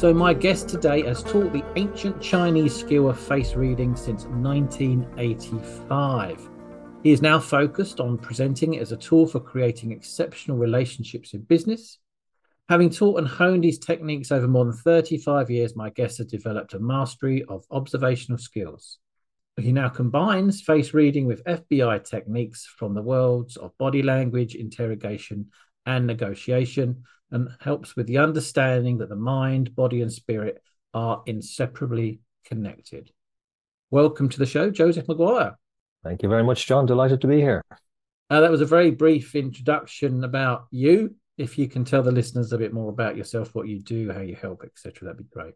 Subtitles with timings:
[0.00, 6.48] So, my guest today has taught the ancient Chinese skill of face reading since 1985.
[7.02, 11.42] He is now focused on presenting it as a tool for creating exceptional relationships in
[11.42, 11.98] business.
[12.70, 16.72] Having taught and honed his techniques over more than 35 years, my guest has developed
[16.72, 18.96] a mastery of observational skills.
[19.58, 25.50] He now combines face reading with FBI techniques from the worlds of body language, interrogation,
[25.84, 30.62] and negotiation and helps with the understanding that the mind, body, and spirit
[30.94, 33.10] are inseparably connected.
[33.90, 35.56] Welcome to the show, Joseph Maguire.
[36.02, 36.86] Thank you very much, John.
[36.86, 37.62] Delighted to be here.
[38.30, 41.14] Uh, that was a very brief introduction about you.
[41.36, 44.20] If you can tell the listeners a bit more about yourself, what you do, how
[44.20, 45.54] you help, etc., that'd be great.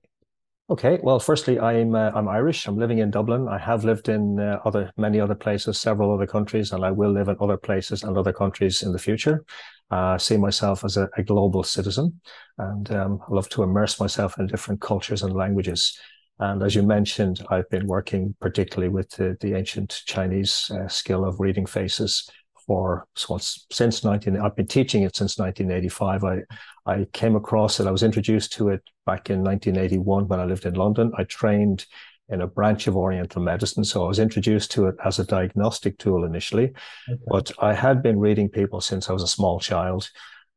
[0.71, 0.99] Okay.
[1.03, 2.67] Well, firstly, I'm uh, I'm Irish.
[2.67, 3.49] I'm living in Dublin.
[3.49, 7.13] I have lived in uh, other many other places, several other countries, and I will
[7.13, 9.45] live in other places and other countries in the future.
[9.91, 12.19] Uh, see myself as a, a global citizen,
[12.57, 15.99] and um, I love to immerse myself in different cultures and languages.
[16.39, 21.41] And as you mentioned, I've been working particularly with the, ancient Chinese uh, skill of
[21.41, 22.29] reading faces
[22.67, 26.39] for since 19 I've been teaching it since 1985 I
[26.87, 27.87] I came across it.
[27.87, 31.13] I was introduced to it back in 1981 when I lived in London.
[31.17, 31.87] I trained
[32.29, 35.99] in a branch of oriental medicine so I was introduced to it as a diagnostic
[35.99, 36.73] tool initially.
[37.09, 37.21] Okay.
[37.27, 40.11] but I had been reading people since I was a small child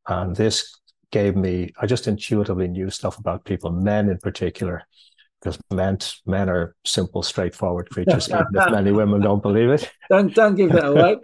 [0.06, 0.74] and this
[1.10, 4.82] gave me I just intuitively knew stuff about people men in particular
[5.40, 9.90] because men men are simple, straightforward creatures, even if many women don't believe it.
[10.10, 11.16] Don't don't give that away.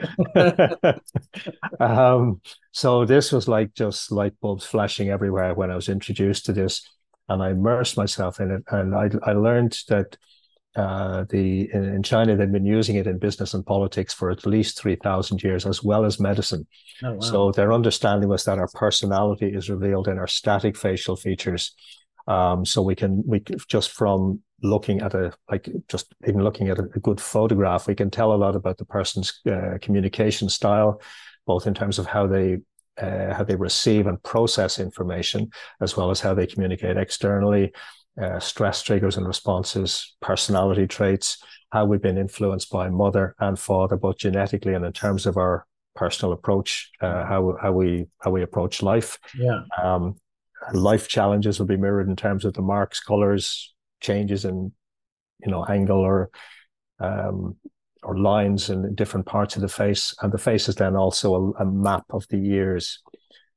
[1.81, 2.41] um,
[2.73, 6.89] so this was like just light bulbs flashing everywhere when I was introduced to this,
[7.29, 10.17] and I immersed myself in it, and I I learned that.
[10.77, 14.45] Uh, the in, in, China they've been using it in business and politics for at
[14.45, 16.67] least three thousand years, as well as medicine.
[17.01, 17.21] Oh, wow.
[17.21, 21.77] So their understanding was that our personality is revealed in our static facial features,
[22.27, 26.79] um, so we can we just from looking at a like just even looking at
[26.79, 31.01] a, a good photograph, we can tell a lot about the person's uh, communication style,
[31.47, 32.59] both in terms of how they
[33.01, 37.73] uh, how they receive and process information, as well as how they communicate externally,
[38.21, 41.39] uh, stress triggers and responses, personality traits,
[41.71, 45.67] how we've been influenced by mother and father, both genetically and in terms of our
[45.95, 49.19] personal approach, uh, how how we how we approach life.
[49.37, 49.63] Yeah.
[49.83, 50.17] Um,
[50.73, 54.73] life challenges will be mirrored in terms of the marks, colors, changes in,
[55.45, 56.31] you know, angle or
[57.01, 57.57] um,
[58.03, 60.15] or lines in different parts of the face.
[60.21, 63.01] And the face is then also a, a map of the ears.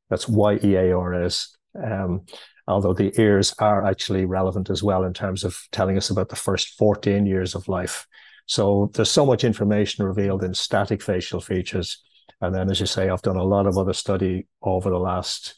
[0.10, 1.56] That's Y E A R S.
[1.82, 2.26] Um,
[2.68, 6.36] although the ears are actually relevant as well in terms of telling us about the
[6.36, 8.08] first 14 years of life.
[8.46, 12.02] So there's so much information revealed in static facial features.
[12.40, 15.56] And then, as you say, I've done a lot of other study over the last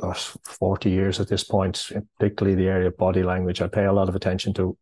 [0.00, 3.60] gosh, 40 years at this point, particularly the area of body language.
[3.60, 4.76] I pay a lot of attention to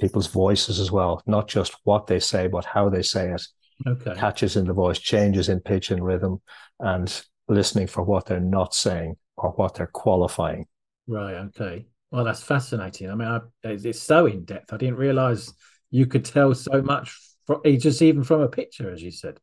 [0.00, 3.42] people's voices as well, not just what they say, but how they say it.
[3.86, 4.14] Okay.
[4.14, 6.40] Catches in the voice, changes in pitch and rhythm,
[6.80, 10.66] and listening for what they're not saying or what they're qualifying.
[11.06, 11.34] Right.
[11.34, 11.86] Okay.
[12.10, 13.10] Well, that's fascinating.
[13.10, 14.72] I mean, I, it's so in depth.
[14.72, 15.52] I didn't realize
[15.90, 19.38] you could tell so much, from, just even from a picture, as you said.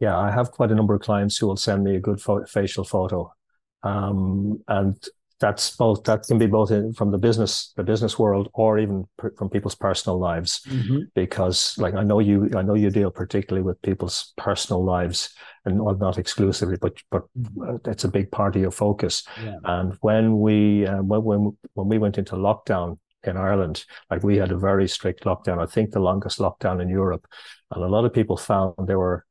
[0.00, 2.44] Yeah, I have quite a number of clients who will send me a good fo-
[2.46, 3.32] facial photo
[3.84, 4.96] um, and
[5.40, 9.04] that's both that can be both in, from the business the business world or even
[9.18, 11.00] per, from people's personal lives mm-hmm.
[11.14, 15.34] because like i know you i know you deal particularly with people's personal lives
[15.64, 17.90] and well, not exclusively but but mm-hmm.
[17.90, 19.56] it's a big part of your focus yeah.
[19.64, 24.36] and when we uh, when, when when we went into lockdown in Ireland, like we
[24.36, 25.58] had a very strict lockdown.
[25.58, 27.26] I think the longest lockdown in Europe,
[27.70, 29.24] and a lot of people found they were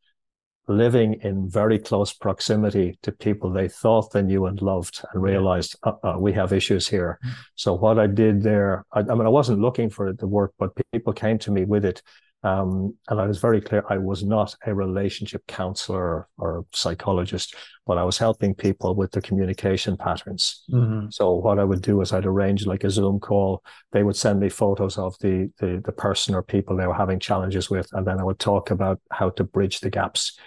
[0.67, 5.75] living in very close proximity to people they thought they knew and loved and realized
[5.83, 7.19] uh-uh, we have issues here.
[7.23, 7.33] Mm-hmm.
[7.55, 10.71] So what I did there, I, I, mean, I wasn't looking for the work, but
[10.93, 12.01] people came to me with it.
[12.45, 17.55] Um, and I was very clear I was not a relationship counselor or psychologist,
[17.87, 20.63] but I was helping people with their communication patterns.
[20.69, 21.07] Mm-hmm.
[21.09, 23.63] So what I would do is I'd arrange like a Zoom call.
[23.93, 27.19] They would send me photos of the, the the person or people they were having
[27.19, 30.37] challenges with, and then I would talk about how to bridge the gaps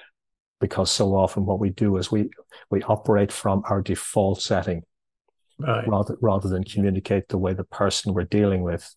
[0.61, 2.31] because so often what we do is we
[2.70, 4.82] we operate from our default setting
[5.58, 5.87] right.
[5.88, 8.94] rather rather than communicate the way the person we're dealing with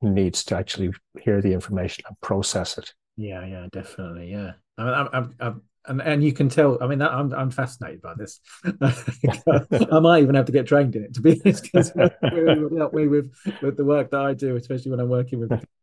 [0.00, 2.92] needs to actually hear the information and process it.
[3.16, 4.30] Yeah, yeah, definitely.
[4.30, 6.78] Yeah, I mean, I'm, I'm, I'm and and you can tell.
[6.80, 8.40] I mean, that, I'm I'm fascinated by this.
[8.64, 11.92] I might even have to get trained in it to be honest, because
[12.22, 15.52] really help me with with the work that I do, especially when I'm working with.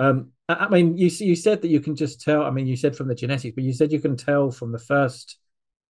[0.00, 2.42] Um, I mean, you you said that you can just tell.
[2.42, 4.78] I mean, you said from the genetics, but you said you can tell from the
[4.78, 5.38] first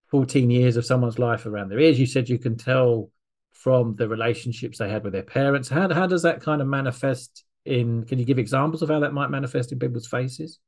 [0.09, 2.01] 14 years of someone's life around their ears.
[2.01, 3.11] You said you can tell
[3.53, 5.69] from the relationships they had with their parents.
[5.69, 8.05] How how does that kind of manifest in?
[8.05, 10.59] Can you give examples of how that might manifest in people's faces?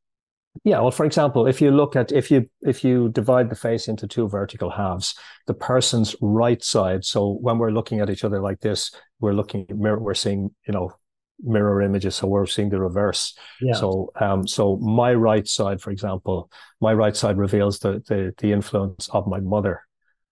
[0.65, 3.89] Yeah, well, for example, if you look at if you if you divide the face
[3.89, 5.15] into two vertical halves,
[5.47, 7.05] the person's right side.
[7.05, 10.73] So when we're looking at each other like this, we're looking mirror, we're seeing you
[10.75, 10.93] know
[11.43, 13.35] mirror images, so we're seeing the reverse.
[13.61, 13.75] Yeah.
[13.75, 16.51] So um, so my right side, for example,
[16.81, 19.83] my right side reveals the the, the influence of my mother,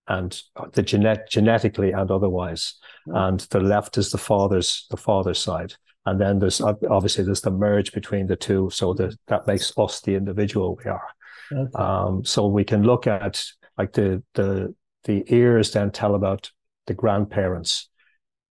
[0.07, 0.41] and
[0.73, 2.75] the genet genetically and otherwise,
[3.07, 5.75] and the left is the father's the father's side
[6.09, 10.01] and then there's obviously there's the merge between the two so that that makes us
[10.01, 11.09] the individual we are
[11.53, 11.71] okay.
[11.75, 13.45] um, so we can look at
[13.77, 14.75] like the the
[15.05, 16.51] the ears then tell about
[16.87, 17.89] the grandparents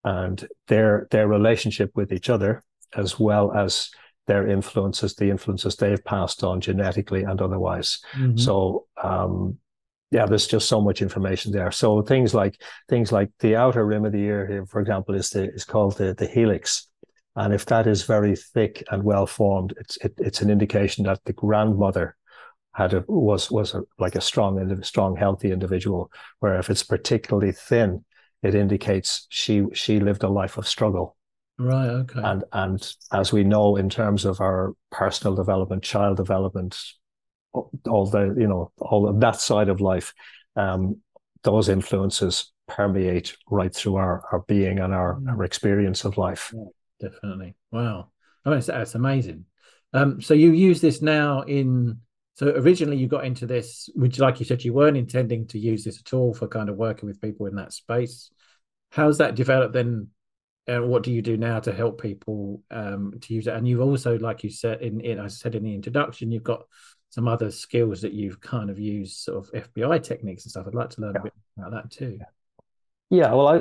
[0.06, 2.62] and their their relationship with each other
[2.97, 3.91] as well as
[4.26, 8.37] their influences the influences they've passed on genetically and otherwise mm-hmm.
[8.37, 9.58] so um,
[10.11, 11.73] yeah, there's just so much information there.
[11.73, 15.31] So things like things like the outer rim of the ear here, for example, is
[15.31, 16.88] the is called the the helix,
[17.35, 21.25] and if that is very thick and well formed, it's it, it's an indication that
[21.25, 22.17] the grandmother
[22.73, 26.11] had a was was a, like a strong strong healthy individual.
[26.38, 28.05] Where if it's particularly thin,
[28.46, 31.16] it indicates she she lived a life of struggle.
[31.58, 31.88] Right.
[31.88, 32.20] Okay.
[32.22, 36.78] And and as we know, in terms of our personal development, child development,
[37.52, 40.12] all the you know all of that side of life,
[40.56, 41.00] um,
[41.43, 45.28] those influences permeate right through our our being and our, mm.
[45.28, 46.52] our experience of life.
[46.54, 46.64] Yeah
[47.00, 47.54] definitely.
[47.70, 48.08] Wow,
[48.44, 49.44] I mean, that's amazing.
[49.93, 52.00] Um, so you use this now in.
[52.36, 55.84] So originally you got into this, which, like you said, you weren't intending to use
[55.84, 58.30] this at all for kind of working with people in that space.
[58.90, 60.08] How's that developed then?
[60.68, 63.54] And what do you do now to help people um, to use it?
[63.54, 66.66] And you've also, like you said in, in I said in the introduction, you've got
[67.08, 70.66] some other skills that you've kind of used, sort of FBI techniques and stuff.
[70.66, 71.20] I'd like to learn yeah.
[71.20, 72.18] a bit about that too.
[72.18, 72.26] Yeah,
[73.32, 73.58] well, I,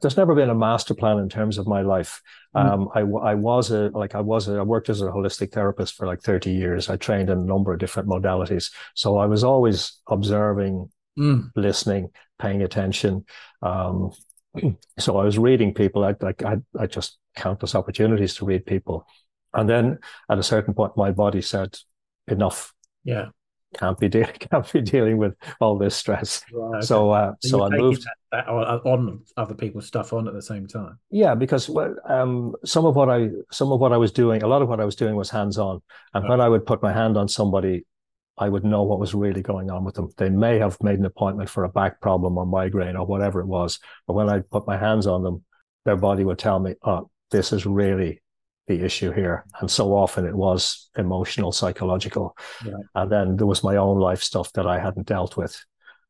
[0.00, 2.20] there's never been a master plan in terms of my life.
[2.56, 2.72] Mm.
[2.72, 5.94] Um, I, I was a like I was a, I worked as a holistic therapist
[5.94, 6.90] for like 30 years.
[6.90, 11.50] I trained in a number of different modalities, so I was always observing, mm.
[11.54, 12.10] listening,
[12.40, 13.24] paying attention.
[13.62, 14.10] Um,
[14.98, 16.04] so I was reading people.
[16.04, 19.06] I like I I just countless opportunities to read people,
[19.52, 19.98] and then
[20.28, 21.78] at a certain point, my body said,
[22.26, 22.72] "Enough."
[23.04, 23.26] Yeah
[23.74, 26.42] can't be dealing can't be dealing with all this stress.
[26.52, 26.86] Right, okay.
[26.86, 30.42] So uh, so, so I moved that, that on other people's stuff on at the
[30.42, 30.98] same time.
[31.10, 31.70] Yeah, because
[32.08, 34.80] um, some of what I some of what I was doing, a lot of what
[34.80, 35.82] I was doing was hands on,
[36.14, 37.84] and when I would put my hand on somebody,
[38.38, 40.10] I would know what was really going on with them.
[40.16, 43.46] They may have made an appointment for a back problem or migraine or whatever it
[43.46, 45.44] was, but when I put my hands on them,
[45.84, 48.20] their body would tell me, "Oh, this is really
[48.66, 49.44] the issue here.
[49.60, 52.36] And so often it was emotional, psychological.
[52.94, 55.62] And then there was my own life stuff that I hadn't dealt with.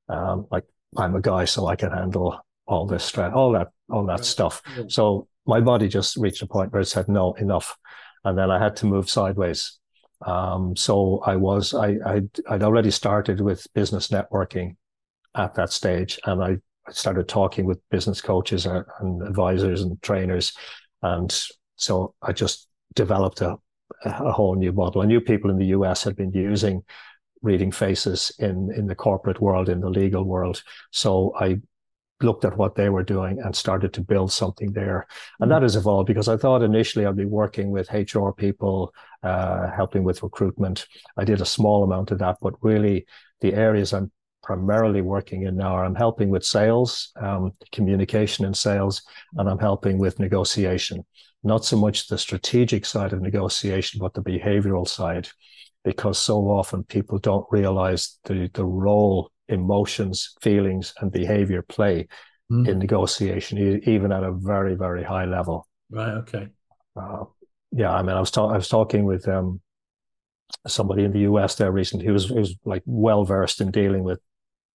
[0.09, 0.65] Um, like
[0.97, 4.25] I'm a guy, so I can handle all this stress, all that, all that right.
[4.25, 4.63] stuff.
[4.77, 4.85] Yeah.
[4.89, 7.77] So my body just reached a point where it said, no, enough.
[8.25, 9.79] And then I had to move sideways.
[10.25, 14.77] Um, so I was, I, I'd, I'd already started with business networking
[15.35, 16.19] at that stage.
[16.25, 16.57] And I,
[16.87, 20.53] I started talking with business coaches and advisors and trainers
[21.03, 21.35] and
[21.77, 23.57] so I just developed a,
[24.05, 25.03] a whole new model.
[25.03, 26.83] I knew people in the US had been using
[27.43, 30.63] reading faces in, in the corporate world, in the legal world.
[30.91, 31.61] So I
[32.23, 35.07] looked at what they were doing and started to build something there.
[35.41, 39.71] And that has evolved because I thought initially I'd be working with HR people, uh,
[39.71, 40.87] helping with recruitment.
[41.17, 43.07] I did a small amount of that, but really
[43.41, 44.11] the areas I'm
[44.43, 49.03] primarily working in now are I'm helping with sales, um, communication and sales,
[49.37, 51.05] and I'm helping with negotiation
[51.45, 55.29] not so much the strategic side of negotiation, but the behavioral side,
[55.85, 62.09] because so often people don't realize the, the role emotions, feelings, and behavior play
[62.51, 62.67] mm.
[62.67, 65.69] in negotiation, even at a very, very high level.
[65.91, 66.15] Right.
[66.15, 66.49] Okay.
[66.97, 67.25] Uh,
[67.73, 67.93] yeah.
[67.93, 69.61] I mean, I was, ta- I was talking with um,
[70.67, 74.03] somebody in the US there recently who was, who was like well versed in dealing
[74.03, 74.21] with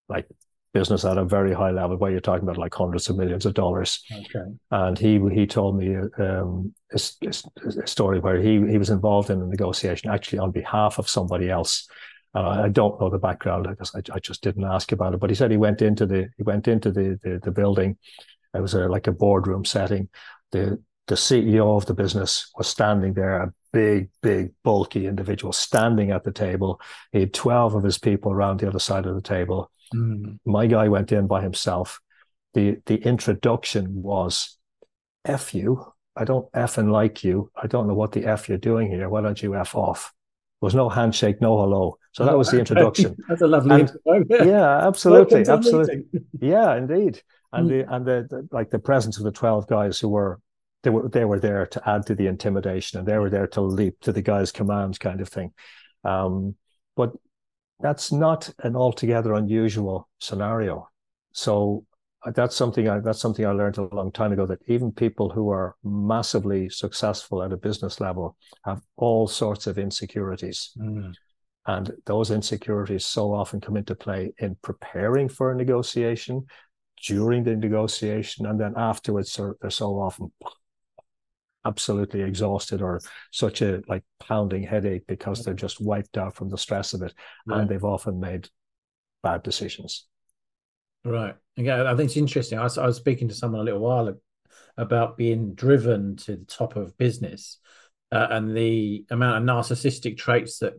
[0.08, 0.26] like
[0.72, 3.54] business at a very high level where you're talking about like hundreds of millions of
[3.54, 4.02] dollars.
[4.12, 4.50] Okay.
[4.70, 9.40] And he he told me um, a, a, story where he he was involved in
[9.40, 11.88] a negotiation actually on behalf of somebody else.
[12.34, 15.20] Uh, I don't know the background because I, I just didn't ask about it.
[15.20, 17.96] But he said he went into the he went into the the, the building,
[18.54, 20.08] It was a, like a boardroom setting.
[20.52, 26.12] The the CEO of the business was standing there, a big, big, bulky individual standing
[26.12, 26.80] at the table.
[27.10, 29.72] He had 12 of his people around the other side of the table.
[29.94, 30.38] Mm.
[30.44, 32.00] My guy went in by himself.
[32.54, 34.56] The the introduction was
[35.24, 35.92] F you.
[36.16, 37.50] I don't F and like you.
[37.56, 39.08] I don't know what the F you're doing here.
[39.08, 40.12] Why don't you F off?
[40.60, 41.96] There was no handshake, no hello.
[42.12, 43.16] So that was the introduction.
[43.28, 46.04] That's a lovely and, Yeah, absolutely, absolutely.
[46.40, 47.22] yeah, indeed.
[47.52, 47.70] And mm.
[47.70, 50.40] the and the, the, like the presence of the twelve guys who were
[50.82, 53.60] they were they were there to add to the intimidation and they were there to
[53.60, 55.52] leap to the guy's commands, kind of thing.
[56.04, 56.56] Um,
[56.96, 57.12] but
[57.82, 60.88] that's not an altogether unusual scenario.
[61.32, 61.84] So
[62.34, 65.50] that's something I that's something I learned a long time ago that even people who
[65.50, 70.72] are massively successful at a business level have all sorts of insecurities.
[70.78, 71.14] Mm.
[71.66, 76.46] And those insecurities so often come into play in preparing for a negotiation,
[77.06, 80.32] during the negotiation, and then afterwards they're, they're so often
[81.64, 83.00] absolutely exhausted or
[83.30, 87.14] such a like pounding headache because they're just wiped out from the stress of it.
[87.46, 88.48] And they've often made
[89.22, 90.06] bad decisions.
[91.04, 91.34] Right.
[91.56, 92.58] Yeah, I think it's interesting.
[92.58, 94.14] I was, I was speaking to someone a little while
[94.76, 97.58] about being driven to the top of business
[98.12, 100.74] uh, and the amount of narcissistic traits that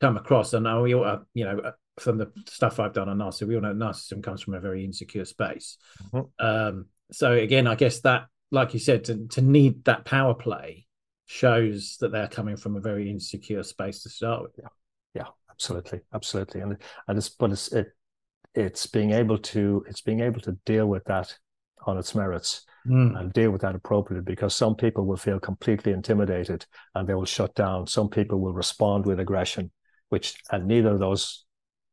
[0.00, 0.52] come across.
[0.54, 3.54] And we all, uh, you know, uh, from the stuff I've done on narcissism, we
[3.56, 5.76] all know narcissism comes from a very insecure space.
[6.12, 6.46] Mm-hmm.
[6.46, 10.86] Um, so again, I guess that, like you said, to, to need that power play
[11.26, 14.52] shows that they're coming from a very insecure space to start with.
[14.58, 14.68] Yeah,
[15.14, 16.76] yeah, absolutely, absolutely, and
[17.08, 17.88] and it's but it's it
[18.54, 21.34] it's being able to it's being able to deal with that
[21.86, 23.18] on its merits mm.
[23.18, 27.24] and deal with that appropriately because some people will feel completely intimidated and they will
[27.24, 29.70] shut down some people will respond with aggression
[30.10, 31.44] which and neither of those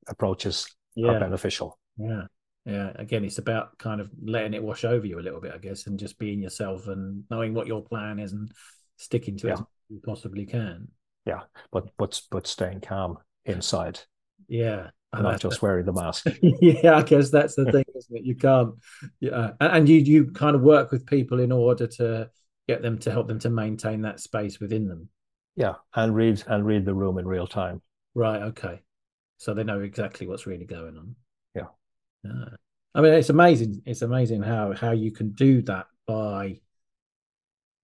[0.10, 1.12] approaches yeah.
[1.12, 2.24] are beneficial yeah
[2.70, 5.58] yeah again it's about kind of letting it wash over you a little bit i
[5.58, 8.52] guess and just being yourself and knowing what your plan is and
[8.98, 9.54] sticking to yeah.
[9.54, 10.88] it as you possibly can
[11.26, 14.00] yeah but but but staying calm inside
[14.48, 16.28] yeah and not just wearing the mask.
[16.42, 18.24] yeah, I guess that's the thing, isn't it?
[18.24, 18.76] You can't,
[19.20, 22.30] yeah, uh, and you you kind of work with people in order to
[22.68, 25.10] get them to help them to maintain that space within them.
[25.56, 27.82] Yeah, and read and read the room in real time.
[28.14, 28.42] Right.
[28.44, 28.82] Okay.
[29.38, 31.16] So they know exactly what's really going on.
[31.56, 31.68] Yeah.
[32.24, 32.56] Yeah.
[32.96, 33.84] I mean, it's amazing.
[33.86, 36.60] It's amazing how how you can do that by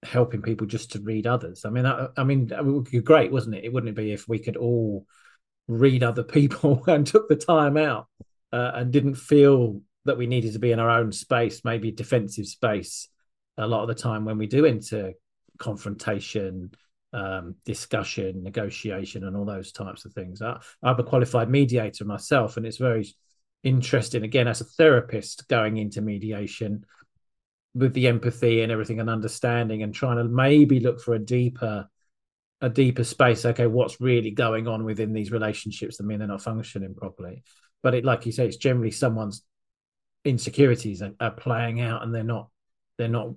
[0.04, 1.66] helping people just to read others.
[1.66, 3.66] I mean, I, I mean, it would be great, wasn't it?
[3.66, 5.06] It wouldn't it be if we could all
[5.68, 8.08] read other people and took the time out
[8.52, 12.46] uh, and didn't feel that we needed to be in our own space, maybe defensive
[12.46, 13.10] space,
[13.58, 15.14] a lot of the time when we do enter
[15.58, 16.72] confrontation,
[17.14, 20.42] um, discussion, negotiation, and all those types of things.
[20.42, 23.08] I, I'm a qualified mediator myself, and it's very
[23.66, 26.86] interesting, again, as a therapist, going into mediation
[27.74, 31.90] with the empathy and everything and understanding and trying to maybe look for a deeper
[32.62, 36.42] a deeper space okay what's really going on within these relationships that mean they're not
[36.42, 37.44] functioning properly.
[37.84, 39.44] But it like you say it's generally someone's
[40.24, 42.50] insecurities are, are playing out and they're not
[42.98, 43.34] they're not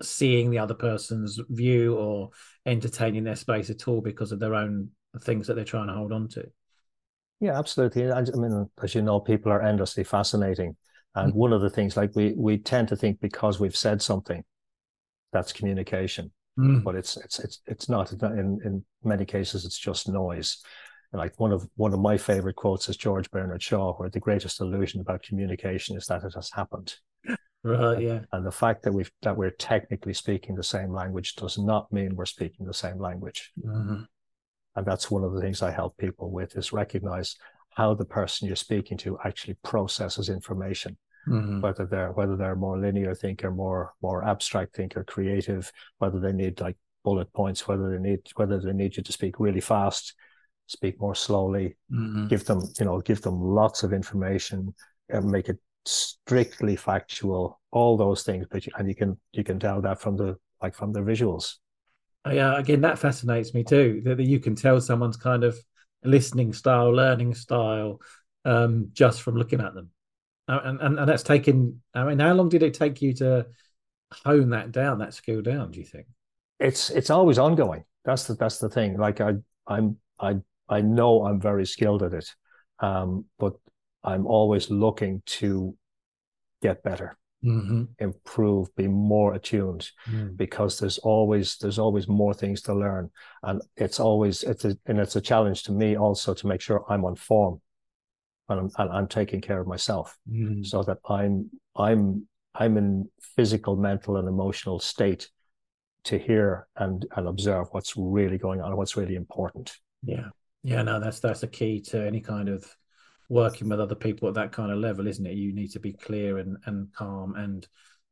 [0.00, 2.30] seeing the other person's view or
[2.64, 4.88] entertaining their space at all because of their own
[5.20, 6.50] things that they're trying to hold on to
[7.42, 10.74] yeah absolutely i mean as you know people are endlessly fascinating
[11.14, 11.38] and mm-hmm.
[11.38, 14.42] one of the things like we we tend to think because we've said something
[15.32, 16.84] that's communication Mm.
[16.84, 18.12] But it's it's it's it's not.
[18.12, 20.58] In in many cases, it's just noise.
[21.12, 24.20] And like one of one of my favorite quotes is George Bernard Shaw, where the
[24.20, 26.94] greatest illusion about communication is that it has happened.
[27.64, 28.02] Right.
[28.02, 28.20] Yeah.
[28.32, 32.16] And the fact that we've that we're technically speaking the same language does not mean
[32.16, 33.52] we're speaking the same language.
[33.64, 34.02] Mm-hmm.
[34.76, 37.36] And that's one of the things I help people with is recognize
[37.70, 40.96] how the person you're speaking to actually processes information
[41.28, 41.60] mm-hmm.
[41.60, 46.60] whether they're whether they're more linear thinker, more more abstract thinker, creative, whether they need
[46.60, 50.14] like bullet points, whether they need whether they need you to speak really fast,
[50.66, 52.28] speak more slowly, mm-hmm.
[52.28, 54.74] give them you know give them lots of information,
[55.08, 58.46] and make it strictly factual, all those things.
[58.50, 61.56] But you, and you can you can tell that from the like from the visuals.
[62.30, 64.02] Yeah, again, that fascinates me too.
[64.04, 65.58] That you can tell someone's kind of
[66.04, 68.00] listening style, learning style,
[68.44, 69.90] um, just from looking at them.
[70.48, 71.82] Uh, and, and and that's taken.
[71.94, 73.46] I mean, how long did it take you to
[74.24, 75.70] hone that down, that skill down?
[75.72, 76.06] Do you think?
[76.60, 77.84] It's it's always ongoing.
[78.04, 78.98] That's the that's the thing.
[78.98, 79.34] Like I
[79.66, 80.36] I'm I
[80.68, 82.28] I know I'm very skilled at it,
[82.78, 83.54] um, but
[84.04, 85.76] I'm always looking to
[86.62, 87.84] get better, mm-hmm.
[87.98, 90.36] improve, be more attuned, mm.
[90.36, 93.10] because there's always there's always more things to learn,
[93.42, 96.84] and it's always it's a, and it's a challenge to me also to make sure
[96.88, 97.60] I'm on form
[98.48, 100.64] and I'm, and I'm taking care of myself mm.
[100.64, 105.28] so that I'm I'm I'm in physical, mental, and emotional state
[106.04, 109.76] to hear and and observe what's really going on, what's really important.
[110.02, 110.28] Yeah,
[110.62, 112.64] yeah, no, that's that's a key to any kind of
[113.32, 115.34] working with other people at that kind of level, isn't it?
[115.34, 117.66] You need to be clear and and calm and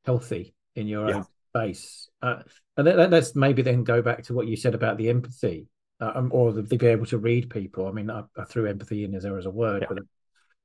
[0.05, 1.17] healthy in your yeah.
[1.17, 2.09] own space.
[2.23, 2.43] Uh,
[2.77, 5.69] and let, us maybe then go back to what you said about the empathy,
[6.01, 7.87] uh, um, or the, the, be able to read people.
[7.87, 9.89] I mean, I, I threw empathy in as there as a word, yeah.
[9.95, 10.05] but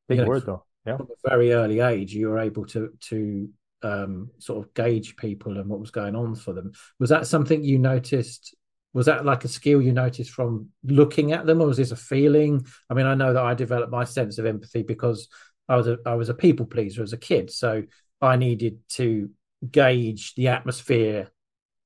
[0.08, 0.64] big know, word though.
[0.86, 3.50] Yeah, from a very early age, you were able to to
[3.84, 6.72] um, sort of gauge people and what was going on for them.
[7.00, 8.56] Was that something you noticed?
[8.96, 11.98] Was that like a skill you noticed from looking at them, or was this a
[11.98, 12.66] feeling?
[12.90, 15.28] I mean, I know that I developed my sense of empathy because
[15.68, 17.84] I was a I was a people pleaser as a kid, so
[18.22, 19.30] I needed to
[19.70, 21.30] gauge the atmosphere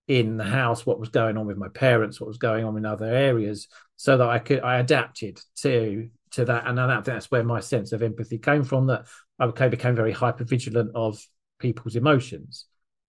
[0.08, 2.86] in the house, what was going on with my parents, what was going on in
[2.86, 7.32] other areas, so that I could I adapted to to that, and I that, that's
[7.32, 8.86] where my sense of empathy came from.
[8.86, 9.08] That
[9.40, 11.20] I became very hyper vigilant of
[11.58, 12.66] people's emotions.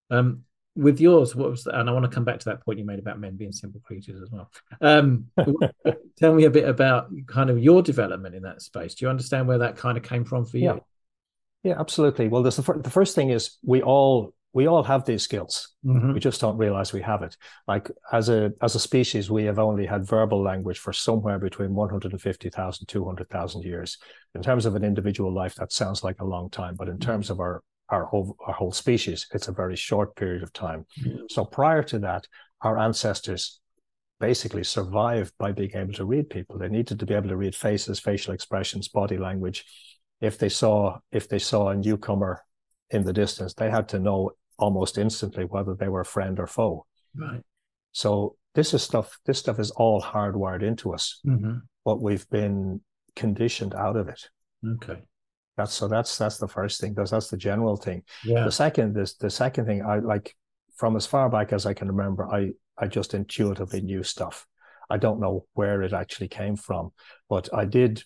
[0.09, 0.45] Um,
[0.81, 2.99] with yours, what was, and I want to come back to that point you made
[2.99, 4.51] about men being simple creatures as well.
[4.81, 5.27] Um,
[6.19, 8.95] tell me a bit about kind of your development in that space.
[8.95, 10.65] Do you understand where that kind of came from for you?
[10.65, 10.79] Yeah,
[11.63, 12.29] yeah absolutely.
[12.29, 15.69] Well, there's the, fir- the first thing is we all we all have these skills.
[15.85, 16.15] Mm-hmm.
[16.15, 17.37] We just don't realize we have it.
[17.69, 21.75] Like as a as a species, we have only had verbal language for somewhere between
[21.75, 23.99] 150,000 200,000 years.
[24.35, 27.11] In terms of an individual life, that sounds like a long time, but in mm-hmm.
[27.11, 30.87] terms of our our whole our whole species, it's a very short period of time.
[31.01, 31.25] Mm-hmm.
[31.29, 32.27] So prior to that,
[32.63, 33.61] our ancestors
[34.19, 36.59] basically survived by being able to read people.
[36.59, 39.65] They needed to be able to read faces, facial expressions, body language.
[40.21, 42.43] If they saw if they saw a newcomer
[42.91, 46.87] in the distance, they had to know almost instantly whether they were friend or foe.
[47.17, 47.41] Right.
[47.93, 49.19] So this is stuff.
[49.25, 51.59] This stuff is all hardwired into us, mm-hmm.
[51.85, 52.81] but we've been
[53.17, 54.29] conditioned out of it.
[54.67, 55.00] Okay.
[55.61, 55.89] That's so.
[55.89, 56.95] That's that's the first thing.
[56.95, 58.03] Because that's the general thing.
[58.25, 58.45] Yeah.
[58.45, 59.85] The second is the second thing.
[59.85, 60.35] I like
[60.77, 62.27] from as far back as I can remember.
[62.27, 64.47] I I just intuitively knew stuff.
[64.89, 66.91] I don't know where it actually came from,
[67.29, 68.03] but I did.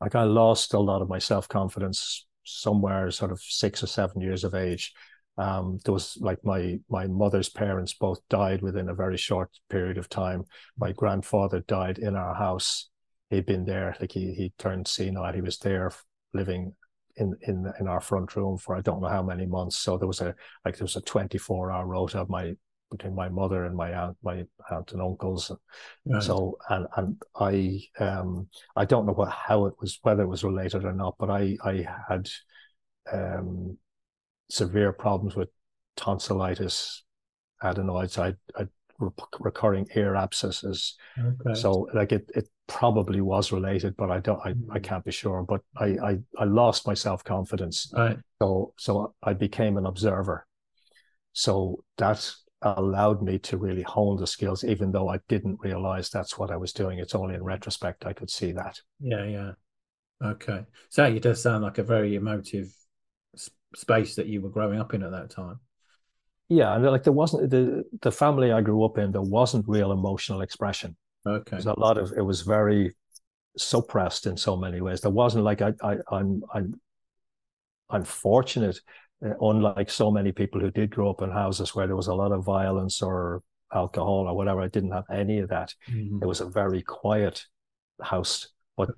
[0.00, 4.20] Like I lost a lot of my self confidence somewhere, sort of six or seven
[4.20, 4.94] years of age,
[5.38, 9.96] um, there was like my my mother's parents both died within a very short period
[9.96, 10.44] of time.
[10.76, 12.90] My grandfather died in our house.
[13.30, 15.32] He'd been there, like he he turned senile.
[15.32, 15.92] He was there
[16.34, 16.74] living
[17.16, 19.76] in in in our front room for I don't know how many months.
[19.76, 22.54] So there was a like there was a twenty four hour rota of my
[22.90, 25.52] between my mother and my aunt, my aunt and uncles.
[26.06, 26.22] Right.
[26.22, 30.44] So and and I um I don't know what how it was whether it was
[30.44, 32.28] related or not, but I I had
[33.12, 33.78] um
[34.50, 35.48] severe problems with
[35.96, 37.04] tonsillitis,
[37.62, 38.68] adenoids, I, I
[39.38, 40.96] recurring ear abscesses.
[41.18, 41.54] Okay.
[41.54, 44.82] So like it, it probably was related, but I don't, I, I hmm.
[44.82, 45.42] can't be sure.
[45.42, 47.92] But I, I, I lost my self confidence.
[47.96, 48.18] Right.
[48.40, 50.46] So, so I became an observer.
[51.32, 52.30] So that
[52.62, 56.56] allowed me to really hone the skills, even though I didn't realize that's what I
[56.56, 56.98] was doing.
[56.98, 58.80] It's only in retrospect I could see that.
[59.00, 59.52] Yeah, yeah.
[60.22, 60.64] Okay.
[60.88, 62.72] So it does sound like a very emotive
[63.76, 65.60] space that you were growing up in at that time.
[66.48, 69.12] Yeah, and like there wasn't the the family I grew up in.
[69.12, 70.96] There wasn't real emotional expression.
[71.26, 72.94] Okay, there's a lot of it was very
[73.56, 75.00] suppressed in so many ways.
[75.00, 76.80] There wasn't like I, I I'm I'm
[77.90, 78.80] I'm fortunate,
[79.24, 82.14] uh, unlike so many people who did grow up in houses where there was a
[82.14, 84.62] lot of violence or alcohol or whatever.
[84.62, 85.74] I didn't have any of that.
[85.90, 86.22] Mm-hmm.
[86.22, 87.44] It was a very quiet
[88.00, 88.90] house, but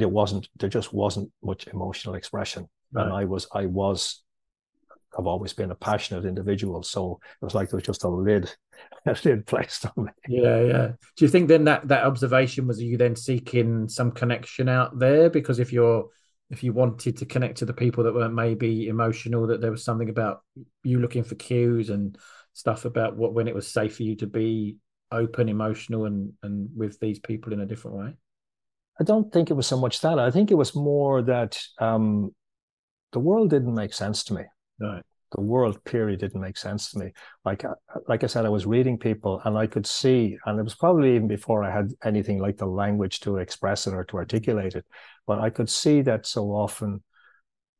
[0.00, 0.48] it wasn't.
[0.58, 2.68] There just wasn't much emotional expression.
[2.92, 3.04] Right.
[3.04, 4.22] And I was, I was,
[5.18, 6.82] I've always been a passionate individual.
[6.82, 8.54] So it was like there was just a lid,
[9.06, 10.12] a lid placed on me.
[10.28, 10.88] Yeah, yeah.
[11.16, 15.30] Do you think then that that observation was you then seeking some connection out there?
[15.30, 16.08] Because if you're
[16.50, 19.84] if you wanted to connect to the people that were maybe emotional, that there was
[19.84, 20.42] something about
[20.84, 22.16] you looking for cues and
[22.52, 24.76] stuff about what when it was safe for you to be
[25.10, 28.16] open, emotional, and and with these people in a different way.
[28.98, 30.18] I don't think it was so much that.
[30.18, 32.34] I think it was more that um,
[33.12, 34.44] the world didn't make sense to me.
[34.80, 35.02] Right.
[35.34, 37.12] The world period didn't make sense to me.
[37.44, 37.74] Like uh,
[38.08, 41.16] like I said, I was reading people and I could see, and it was probably
[41.16, 44.86] even before I had anything like the language to express it or to articulate it,
[45.26, 47.02] but I could see that so often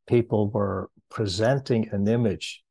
[0.08, 2.62] people were presenting an image,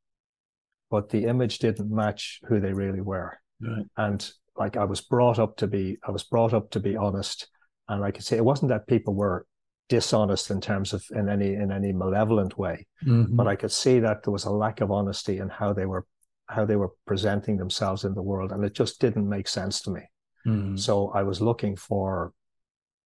[0.90, 3.38] but the image didn't match who they really were.
[3.60, 3.86] Right.
[3.96, 7.48] And like I was brought up to be, I was brought up to be honest.
[7.88, 9.46] And I could say it wasn't that people were
[9.88, 13.36] dishonest in terms of in any in any malevolent way mm-hmm.
[13.36, 16.04] but i could see that there was a lack of honesty in how they were
[16.48, 19.90] how they were presenting themselves in the world and it just didn't make sense to
[19.90, 20.02] me
[20.46, 20.76] mm-hmm.
[20.76, 22.32] so i was looking for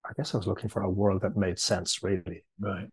[0.09, 2.89] i guess i was looking for a world that made sense really right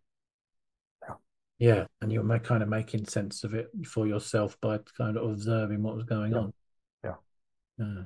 [1.04, 1.16] yeah.
[1.60, 5.82] Yeah, and you're kind of making sense of it for yourself by kind of observing
[5.82, 6.38] what was going yeah.
[6.38, 6.54] on.
[7.04, 7.16] Yeah.
[7.80, 8.04] Yeah.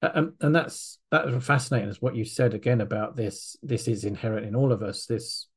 [0.00, 4.04] And, and that's that was fascinating is what you said again about this this is
[4.04, 5.48] inherent in all of us this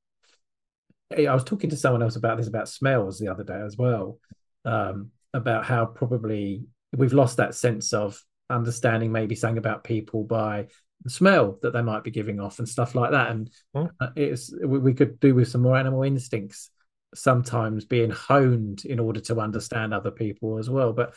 [1.16, 4.18] i was talking to someone else about this about smells the other day as well
[4.66, 6.64] um, about how probably
[6.96, 10.68] we've lost that sense of understanding maybe something about people by
[11.04, 13.90] the smell that they might be giving off and stuff like that and mm.
[14.16, 16.70] it's we, we could do with some more animal instincts
[17.14, 21.14] sometimes being honed in order to understand other people as well but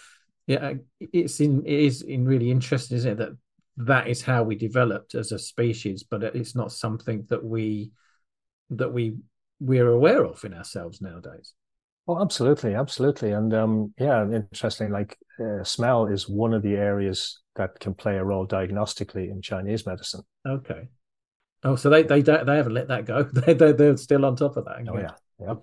[0.47, 3.19] yeah, it's in it is in really interesting, isn't it?
[3.19, 3.37] That
[3.77, 7.91] that is how we developed as a species, but it's not something that we
[8.71, 9.17] that we
[9.61, 11.55] we're aware of in ourselves nowadays.
[12.07, 14.91] Oh, absolutely, absolutely, and um, yeah, interesting.
[14.91, 19.41] Like uh, smell is one of the areas that can play a role diagnostically in
[19.41, 20.23] Chinese medicine.
[20.47, 20.89] Okay.
[21.63, 23.23] Oh, so they they don't they haven't let that go.
[23.33, 24.87] they they they're still on top of that.
[24.87, 25.55] Oh yeah, yeah,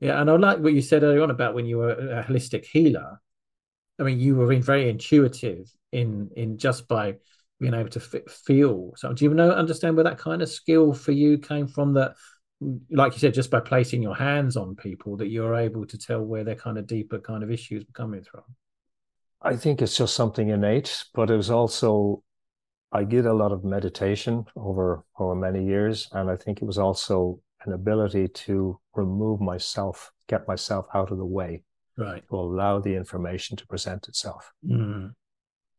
[0.00, 0.20] yeah.
[0.20, 3.20] And I like what you said earlier on about when you were a holistic healer.
[4.02, 7.16] I mean, you were being very intuitive in in just by
[7.60, 8.92] being able to f- feel.
[8.96, 11.94] So, do you know understand where that kind of skill for you came from?
[11.94, 12.14] That,
[12.90, 16.20] like you said, just by placing your hands on people, that you're able to tell
[16.20, 18.42] where their kind of deeper kind of issues were coming from.
[19.40, 22.24] I think it's just something innate, but it was also
[22.90, 26.78] I did a lot of meditation over over many years, and I think it was
[26.78, 31.62] also an ability to remove myself, get myself out of the way
[32.02, 32.22] right.
[32.28, 35.10] to allow the information to present itself mm.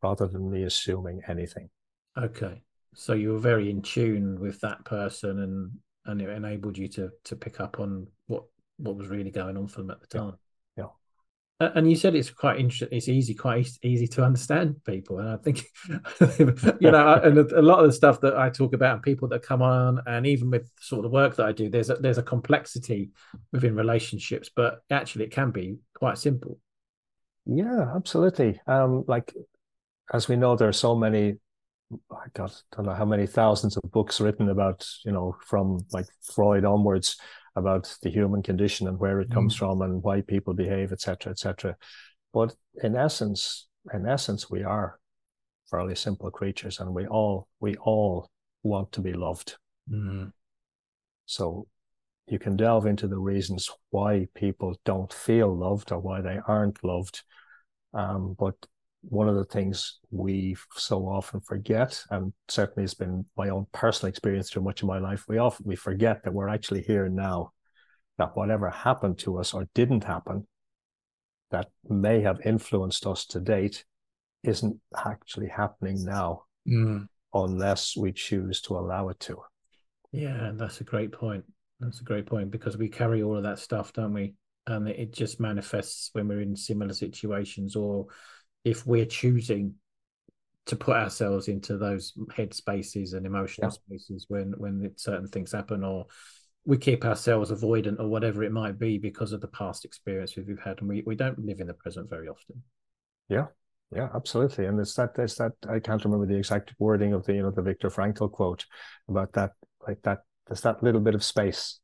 [0.02, 1.70] rather than me assuming anything.
[2.18, 2.62] Okay.
[2.96, 5.72] So you were very in tune with that person and
[6.06, 8.44] and it enabled you to to pick up on what
[8.78, 10.34] what was really going on for them at the time
[11.60, 15.38] and you said it's quite interesting it's easy quite easy to understand people and i
[15.38, 15.66] think
[16.82, 19.42] you know and a lot of the stuff that i talk about and people that
[19.44, 22.18] come on and even with sort of the work that i do there's a, there's
[22.18, 23.12] a complexity
[23.52, 26.60] within relationships but actually it can be quite simple.
[27.46, 28.60] Yeah absolutely.
[28.68, 29.34] Um like
[30.14, 31.38] as we know there are so many
[32.12, 36.08] I got don't know how many thousands of books written about you know from like
[36.22, 37.18] Freud onwards
[37.56, 39.60] about the human condition and where it comes mm.
[39.60, 41.76] from and why people behave, etc., etc.
[42.34, 45.00] But in essence, in essence, we are
[45.70, 48.30] fairly simple creatures, and we all we all
[48.64, 49.58] want to be loved.
[49.92, 50.32] Mm.
[51.26, 51.68] So
[52.28, 56.84] you can delve into the reasons why people don't feel loved or why they aren't
[56.84, 57.24] loved.
[57.94, 58.56] Um, but
[59.10, 64.10] one of the things we so often forget, and certainly it's been my own personal
[64.10, 67.52] experience through much of my life, we often we forget that we're actually here now,
[68.18, 70.48] that whatever happened to us or didn't happen,
[71.52, 73.86] that may have influenced us to date,
[74.44, 77.06] isn't actually happening now, mm.
[77.34, 79.38] unless we choose to allow it to.
[80.12, 81.44] Yeah, that's a great point.
[81.80, 84.36] That's a great point because we carry all of that stuff, don't we?
[84.68, 88.08] And it just manifests when we're in similar situations or
[88.64, 89.76] if we're choosing
[90.66, 93.72] to put ourselves into those head spaces and emotional yeah.
[93.72, 96.06] spaces when when certain things happen or
[96.66, 100.58] we keep ourselves avoidant or whatever it might be because of the past experience we've
[100.64, 102.64] had and we, we don't live in the present very often.
[103.28, 103.48] Yeah.
[103.94, 104.66] Yeah absolutely.
[104.66, 107.52] And it's that it's that i can't remember the exact wording of the you know
[107.52, 108.66] the Viktor Frankl quote
[109.10, 109.52] about that
[109.86, 111.80] like that there's that little bit of space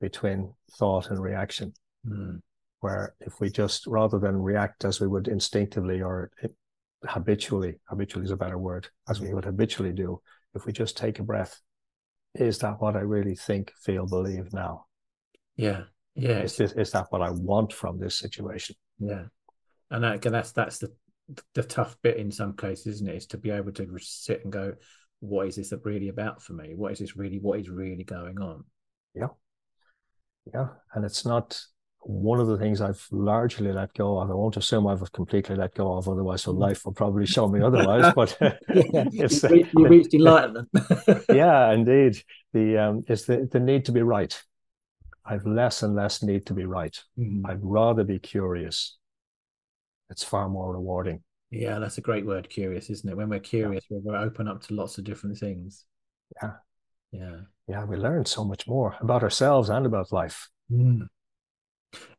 [0.00, 1.72] between thought and reaction.
[2.06, 2.40] Mm
[2.80, 6.30] where if we just rather than react as we would instinctively or
[7.04, 10.20] habitually habitually is a better word as we would habitually do
[10.54, 11.60] if we just take a breath
[12.34, 14.86] is that what i really think feel believe now?
[15.56, 15.82] Yeah
[16.14, 18.76] yeah is, this, is that what i want from this situation?
[18.98, 19.24] Yeah
[19.90, 20.92] and that, that's that's the
[21.54, 23.16] the tough bit in some cases isn't it?
[23.16, 24.74] Is to be able to sit and go
[25.20, 26.74] what is this really about for me?
[26.74, 28.64] What is this really what is really going on?
[29.14, 29.28] Yeah.
[30.52, 31.60] Yeah and it's not
[32.02, 34.30] one of the things I've largely let go of.
[34.30, 36.58] I won't assume I've completely let go of, otherwise, so mm.
[36.58, 38.12] life will probably show me otherwise.
[38.14, 38.36] But
[38.68, 40.68] it's, you, you reached enlightenment.
[41.28, 42.22] yeah, indeed.
[42.52, 44.40] The um, it's the the need to be right.
[45.24, 46.98] I've less and less need to be right.
[47.18, 47.42] Mm.
[47.44, 48.96] I'd rather be curious.
[50.08, 51.22] It's far more rewarding.
[51.50, 53.16] Yeah, that's a great word, curious, isn't it?
[53.16, 53.98] When we're curious, yeah.
[54.02, 55.84] we're open up to lots of different things.
[56.42, 56.52] Yeah.
[57.12, 57.36] Yeah.
[57.68, 60.48] Yeah, we learn so much more about ourselves and about life.
[60.72, 61.08] Mm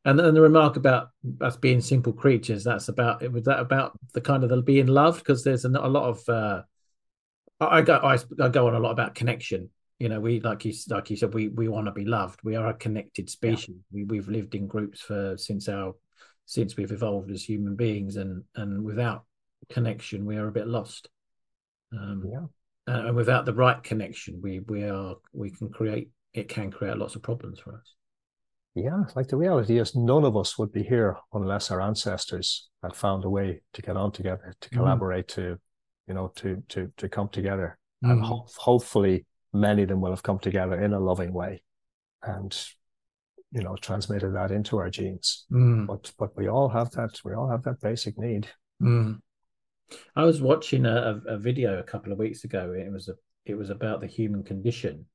[0.03, 1.09] and then the remark about
[1.41, 4.87] us being simple creatures that's about it was that about the kind of the being
[4.87, 5.19] loved?
[5.19, 6.61] Because there's a, a, lot of uh
[7.59, 9.69] i go I, I go on a lot about connection.
[9.99, 12.39] You know we like you like you said we we want to be loved.
[12.43, 13.75] We are a connected species.
[13.91, 14.03] Yeah.
[14.03, 15.93] we, we've lived in groups for since our
[16.45, 19.25] since we've evolved as human beings and and without
[19.69, 21.09] connection we are a bit lost.
[21.93, 22.45] Um yeah.
[22.87, 27.15] and without the right connection we we are we can create it can create lots
[27.15, 27.93] of problems for us.
[28.73, 32.95] Yeah, like the reality is, none of us would be here unless our ancestors had
[32.95, 34.77] found a way to get on together, to mm.
[34.77, 35.35] collaborate, mm.
[35.35, 35.59] to
[36.07, 38.11] you know, to to to come together, mm.
[38.11, 41.63] and ho- hopefully, many of them will have come together in a loving way,
[42.23, 42.57] and
[43.51, 45.45] you know, transmitted that into our genes.
[45.51, 45.87] Mm.
[45.87, 47.19] But but we all have that.
[47.25, 48.47] We all have that basic need.
[48.81, 49.19] Mm.
[50.15, 52.73] I was watching a, a video a couple of weeks ago.
[52.73, 53.13] It was a
[53.45, 55.05] it was about the human condition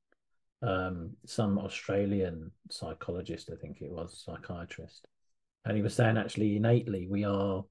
[0.63, 5.07] um, some Australian psychologist, I think it was, psychiatrist,
[5.65, 7.65] and he was saying actually innately we are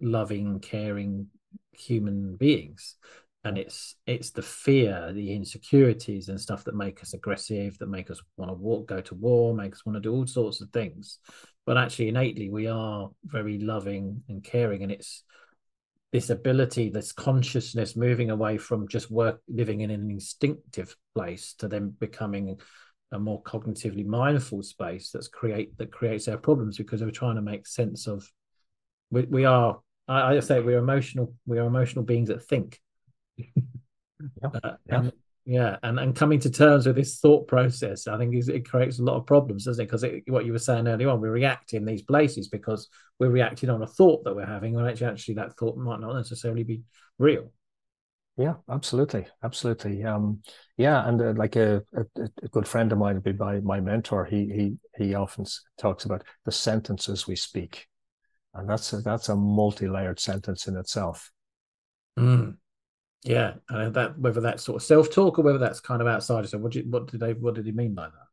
[0.00, 1.28] loving, caring
[1.72, 2.96] human beings,
[3.44, 8.10] and it's it's the fear, the insecurities, and stuff that make us aggressive, that make
[8.10, 10.70] us want to walk, go to war, make us want to do all sorts of
[10.70, 11.18] things.
[11.64, 15.22] But actually, innately, we are very loving and caring, and it's
[16.12, 21.68] this ability, this consciousness moving away from just work living in an instinctive place to
[21.68, 22.58] then becoming
[23.12, 27.42] a more cognitively mindful space that's create that creates our problems because we're trying to
[27.42, 28.28] make sense of
[29.10, 32.80] we, we are I, I say we're emotional we are emotional beings that think
[33.38, 33.46] yeah.
[34.42, 34.98] Uh, yeah.
[34.98, 35.12] And,
[35.46, 39.02] yeah and and coming to terms with this thought process i think it creates a
[39.02, 39.86] lot of problems doesn't it?
[39.86, 42.88] Because what you were saying earlier on we react in these places because
[43.20, 46.16] we're reacting on a thought that we're having when actually, actually that thought might not
[46.16, 46.82] necessarily be
[47.18, 47.52] real.
[48.36, 50.02] Yeah absolutely absolutely.
[50.04, 50.42] Um
[50.76, 52.04] yeah and uh, like a, a,
[52.42, 54.24] a good friend of mine be my my mentor.
[54.24, 54.50] He
[54.96, 55.46] he he often
[55.78, 57.86] talks about the sentences we speak
[58.52, 61.30] and that's a, that's a multi-layered sentence in itself.
[62.18, 62.56] Mm.
[63.24, 66.48] Yeah, and that whether that's sort of self talk or whether that's kind of outside.
[66.48, 68.26] So, what did what did they what did he mean by that?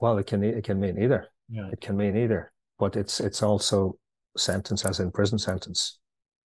[0.00, 1.28] Well, it can it can mean either.
[1.48, 3.98] Yeah, it can mean either, but it's it's also
[4.36, 5.98] sentence as in prison sentence.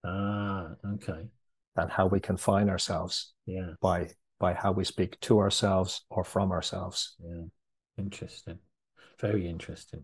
[0.03, 1.27] Ah, okay.
[1.75, 3.33] And how we confine ourselves.
[3.45, 3.71] Yeah.
[3.81, 7.15] By by how we speak to ourselves or from ourselves.
[7.23, 7.43] Yeah.
[7.97, 8.59] Interesting.
[9.19, 10.03] Very interesting.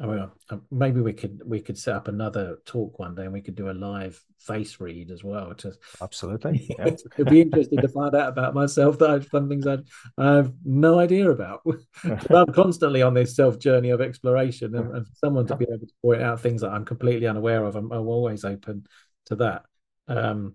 [0.00, 3.32] I mean, uh, maybe we could we could set up another talk one day, and
[3.32, 5.54] we could do a live face read as well.
[5.56, 6.86] To absolutely, yeah.
[7.18, 9.78] it'd be interesting to find out about myself that I've done things I,
[10.16, 11.60] I have no idea about.
[12.30, 15.86] I'm constantly on this self journey of exploration, and, and, for someone to be able
[15.86, 18.86] to point out things that I'm completely unaware of, I'm, I'm always open
[19.26, 19.64] to that.
[20.08, 20.54] Um,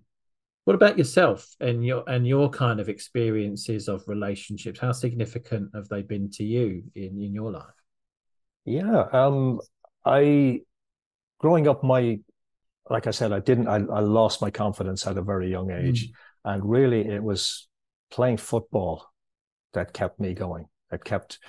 [0.64, 4.80] what about yourself and your and your kind of experiences of relationships?
[4.80, 7.85] How significant have they been to you in in your life?
[8.66, 9.60] Yeah, um,
[10.04, 10.62] I
[11.40, 12.20] growing up, my
[12.90, 13.68] like I said, I didn't.
[13.68, 16.14] I, I lost my confidence at a very young age, mm.
[16.46, 17.68] and really, it was
[18.12, 19.12] playing football
[19.74, 20.66] that kept me going.
[20.92, 21.40] That kept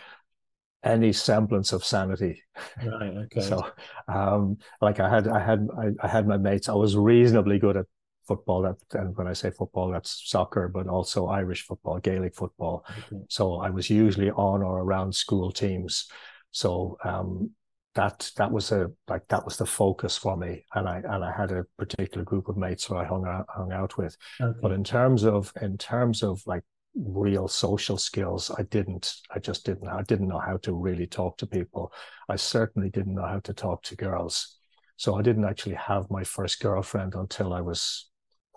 [0.83, 2.43] any semblance of sanity.
[2.85, 3.13] Right.
[3.27, 3.41] Okay.
[3.41, 3.67] so,
[4.09, 6.69] um, like I had, I had, I, I had my mates.
[6.69, 7.87] I was reasonably good at
[8.27, 8.63] football.
[8.63, 12.85] That and when I say football, that's soccer, but also Irish football, Gaelic football.
[12.99, 13.23] Okay.
[13.29, 16.09] So I was usually on or around school teams.
[16.57, 17.51] So um,
[17.97, 21.31] that that was a like that was the focus for me, and I and I
[21.31, 24.17] had a particular group of mates who I hung out hung out with.
[24.41, 24.59] Okay.
[24.63, 26.63] But in terms of in terms of like
[26.95, 29.17] real social skills, I didn't.
[29.35, 29.87] I just didn't.
[29.89, 31.93] I didn't know how to really talk to people.
[32.27, 34.57] I certainly didn't know how to talk to girls.
[34.97, 38.09] So I didn't actually have my first girlfriend until I was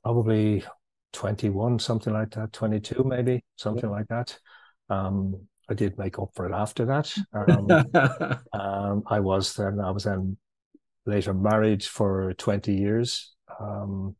[0.03, 0.63] probably
[1.11, 3.97] 21, something like that, 22 maybe, something yeah.
[3.97, 4.39] like that.
[4.87, 7.13] Um, I did make up for it after that.
[7.33, 7.69] Um,
[8.53, 10.37] um, I was then I was then
[11.05, 13.33] later married for twenty years.
[13.59, 14.15] Um,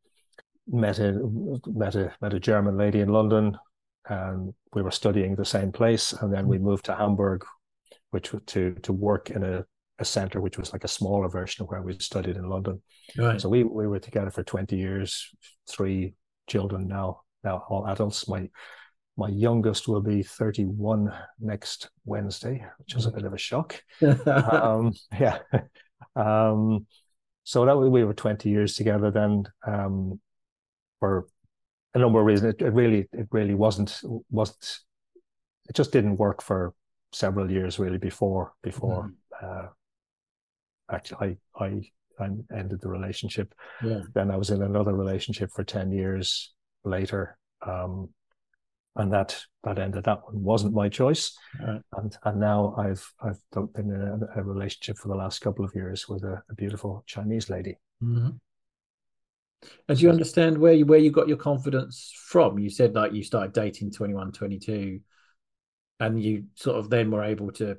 [0.68, 1.20] met a
[1.66, 3.58] met a met a German lady in London,
[4.08, 6.14] and we were studying the same place.
[6.14, 7.46] And then we moved to Hamburg,
[8.12, 9.66] which was to to work in a
[10.00, 12.82] a center which was like a smaller version of where we studied in London.
[13.18, 13.40] Right.
[13.40, 15.30] So we we were together for twenty years,
[15.68, 16.14] three
[16.48, 18.28] children now now all adults.
[18.28, 18.50] My
[19.20, 23.84] my youngest will be 31 next Wednesday, which is a bit of a shock.
[24.26, 25.40] um, yeah.
[26.16, 26.88] Um,
[27.44, 30.22] so that we were 20 years together then um,
[31.02, 31.28] for
[31.94, 32.54] a number of reasons.
[32.54, 34.00] It, it, really, it really wasn't,
[34.32, 34.80] wasn't,
[35.68, 36.74] it just didn't work for
[37.12, 39.12] several years really before, before,
[39.44, 39.66] mm.
[39.66, 39.68] uh,
[40.90, 43.54] actually I, I, I ended the relationship.
[43.84, 44.00] Yeah.
[44.14, 46.54] Then I was in another relationship for 10 years
[46.86, 47.38] later.
[47.68, 48.10] Um,
[48.96, 50.04] and that that ended.
[50.06, 51.82] That one wasn't my choice, right.
[51.98, 53.40] and and now I've I've
[53.74, 57.04] been in a, a, relationship for the last couple of years with a, a beautiful
[57.06, 57.78] Chinese lady.
[58.04, 58.30] Mm-hmm.
[59.88, 62.60] And do you understand where you where you got your confidence from?
[62.60, 65.00] You said like you started dating 21, 22,
[66.00, 67.78] and you sort of then were able to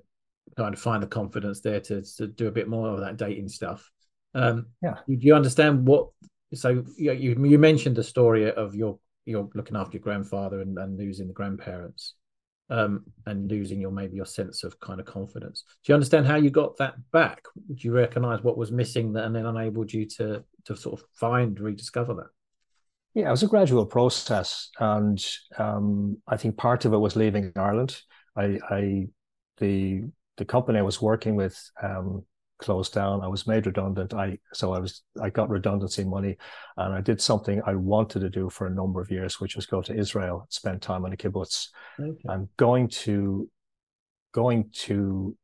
[0.57, 3.49] kind of find the confidence there to, to do a bit more of that dating
[3.49, 3.90] stuff.
[4.35, 4.96] Um, yeah.
[5.09, 6.09] Do you understand what?
[6.55, 10.98] So you you mentioned the story of your you're looking after your grandfather and, and
[10.98, 12.14] losing the grandparents.
[12.70, 15.64] um, and losing your maybe your sense of kind of confidence.
[15.83, 17.42] Do you understand how you got that back?
[17.66, 21.06] Do you recognize what was missing that and then enabled you to to sort of
[21.14, 22.30] find rediscover that?
[23.14, 25.20] Yeah, it was a gradual process, and
[25.59, 28.00] um, I think part of it was leaving Ireland.
[28.37, 29.09] I, I
[29.59, 30.04] the
[30.37, 32.24] the company I was working with um,
[32.61, 33.23] closed down.
[33.23, 34.14] I was made redundant.
[34.14, 36.37] I so I was I got redundancy money,
[36.77, 39.66] and I did something I wanted to do for a number of years, which was
[39.66, 41.68] go to Israel, spend time on a kibbutz,
[41.99, 42.18] okay.
[42.27, 43.49] and going to
[44.33, 45.37] going to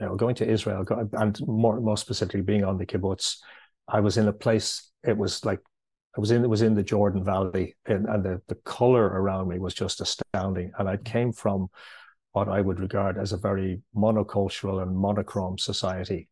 [0.00, 3.38] you know going to Israel and more more specifically being on the kibbutz.
[3.88, 4.90] I was in a place.
[5.04, 5.60] It was like
[6.16, 9.48] I was in it was in the Jordan Valley, and, and the the color around
[9.48, 10.72] me was just astounding.
[10.78, 11.68] And I came from
[12.32, 16.28] what I would regard as a very monocultural and monochrome society,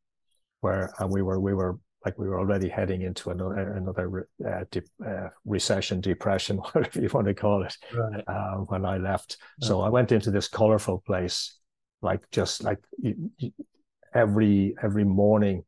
[0.60, 4.64] where and we were we were like we were already heading into another another uh,
[4.70, 8.24] de- uh, recession, depression, whatever you want to call it, right.
[8.28, 9.38] uh, when I left.
[9.60, 11.58] So I went into this colorful place,
[12.02, 13.52] like just like you, you,
[14.14, 15.64] every every morning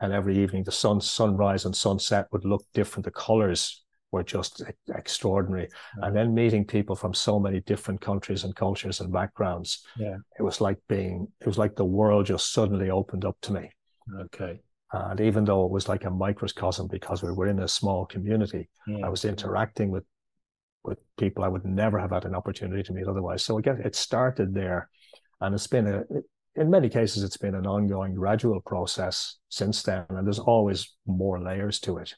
[0.00, 3.04] and every evening, the sun sunrise and sunset would look different.
[3.04, 4.62] The colors were just
[4.94, 5.68] extraordinary.
[6.02, 10.42] And then meeting people from so many different countries and cultures and backgrounds, yeah, it
[10.42, 13.70] was like being, it was like the world just suddenly opened up to me.
[14.20, 14.60] Okay.
[14.92, 18.70] And even though it was like a microcosm because we were in a small community,
[18.86, 19.04] yeah.
[19.04, 20.04] I was interacting with
[20.84, 23.44] with people I would never have had an opportunity to meet otherwise.
[23.44, 24.88] So again, it started there,
[25.40, 26.04] and it's been a.
[26.56, 31.40] In many cases, it's been an ongoing, gradual process since then, and there's always more
[31.40, 32.14] layers to it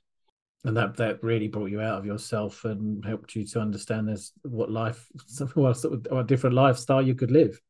[0.64, 4.32] and that that really brought you out of yourself and helped you to understand there's
[4.42, 5.06] what life
[5.54, 5.76] what,
[6.10, 7.60] what different lifestyle you could live.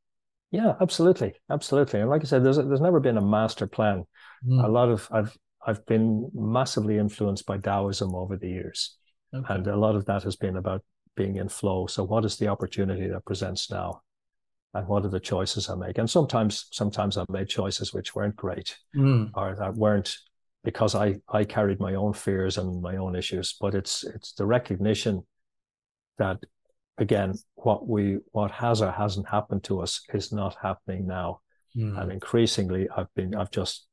[0.50, 1.35] Yeah absolutely.
[1.50, 2.00] Absolutely.
[2.00, 4.05] And like i said there's there's never been a master plan.
[4.46, 4.64] Mm.
[4.64, 8.96] a lot of i've i've been massively influenced by taoism over the years.
[9.33, 9.55] Okay.
[9.55, 10.83] and a lot of that has been about
[11.16, 11.87] being in flow.
[11.87, 14.03] So what is the opportunity that presents now?
[14.72, 15.98] And what are the choices i make?
[15.98, 19.31] And sometimes sometimes i made choices which weren't great mm.
[19.35, 20.16] or that weren't
[20.64, 23.57] because I I carried my own fears and my own issues.
[23.61, 25.27] But it's it's the recognition
[26.18, 26.38] that
[26.99, 31.40] again what we what has or hasn't happened to us is not happening now,
[31.77, 31.99] mm.
[32.01, 33.87] and increasingly I've been I've just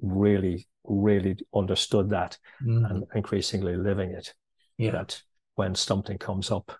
[0.00, 2.88] really really understood that mm.
[2.90, 4.34] and increasingly living it.
[4.76, 4.92] Yeah.
[4.92, 5.20] That
[5.54, 6.72] when something comes up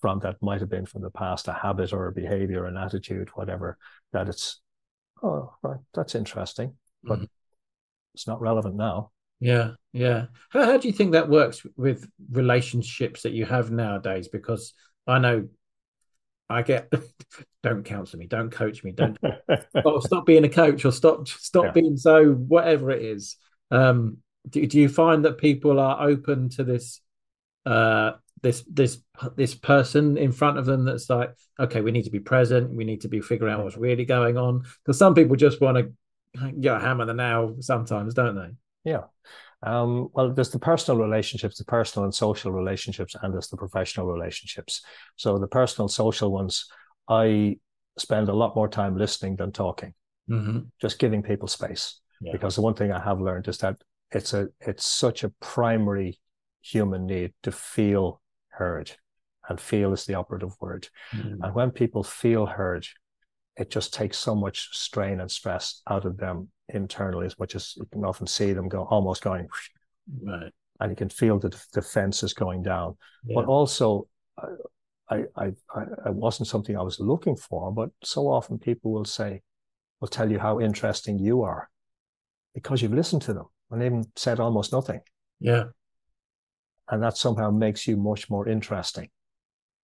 [0.00, 3.28] from that might have been from the past, a habit or a behavior, an attitude,
[3.34, 3.78] whatever,
[4.12, 4.60] that it's
[5.22, 6.74] oh right, that's interesting.
[7.02, 7.28] But mm
[8.16, 9.10] it's not relevant now.
[9.40, 10.26] Yeah, yeah.
[10.48, 14.28] How, how do you think that works with relationships that you have nowadays?
[14.28, 14.72] Because
[15.06, 15.48] I know
[16.48, 16.90] I get
[17.62, 19.18] don't counsel me, don't coach me, don't
[19.84, 21.70] oh, stop being a coach or stop stop yeah.
[21.72, 23.36] being so whatever it is.
[23.70, 27.02] Um, do, do you find that people are open to this
[27.66, 29.02] uh this this
[29.34, 32.84] this person in front of them that's like okay we need to be present we
[32.84, 35.92] need to be figuring out what's really going on because some people just want to
[36.56, 38.90] yeah, hammer the nail sometimes, don't they?
[38.90, 39.04] Yeah.
[39.62, 44.06] Um, well, there's the personal relationships, the personal and social relationships, and there's the professional
[44.06, 44.82] relationships.
[45.16, 46.66] So the personal social ones,
[47.08, 47.58] I
[47.98, 49.94] spend a lot more time listening than talking,
[50.30, 50.60] mm-hmm.
[50.80, 52.00] just giving people space.
[52.20, 52.32] Yeah.
[52.32, 53.76] Because the one thing I have learned is that
[54.10, 56.20] it's a it's such a primary
[56.62, 58.20] human need to feel
[58.50, 58.92] heard,
[59.48, 60.88] and feel is the operative word.
[61.12, 61.42] Mm-hmm.
[61.42, 62.86] And when people feel heard,
[63.56, 67.74] it just takes so much strain and stress out of them internally as much as
[67.76, 69.46] you can often see them go almost going
[70.22, 70.52] right.
[70.80, 72.96] and you can feel the defense is going down.
[73.24, 73.34] Yeah.
[73.36, 74.08] but also
[75.08, 79.04] I, I i i wasn't something i was looking for but so often people will
[79.04, 79.40] say
[80.00, 81.70] will tell you how interesting you are
[82.54, 85.00] because you've listened to them and haven't said almost nothing.
[85.40, 85.64] Yeah.
[86.88, 89.08] And that somehow makes you much more interesting.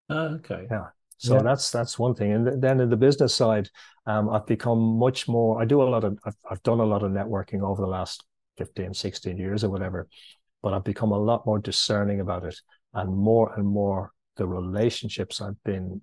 [0.08, 0.66] Uh, okay.
[0.70, 0.86] Yeah
[1.22, 1.42] so yeah.
[1.42, 2.32] that's that's one thing.
[2.32, 3.70] And then in the business side,
[4.06, 5.62] um, I've become much more.
[5.62, 6.18] I do a lot of.
[6.24, 8.24] I've, I've done a lot of networking over the last
[8.58, 10.08] 15, 16 years or whatever,
[10.64, 12.58] but I've become a lot more discerning about it,
[12.94, 16.00] and more and more the relationships I've been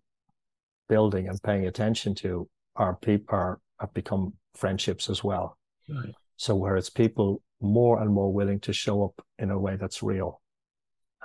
[0.88, 5.58] building and paying attention to are people are have become friendships as well.
[5.90, 6.16] Right.
[6.38, 10.02] So where it's people more and more willing to show up in a way that's
[10.02, 10.42] real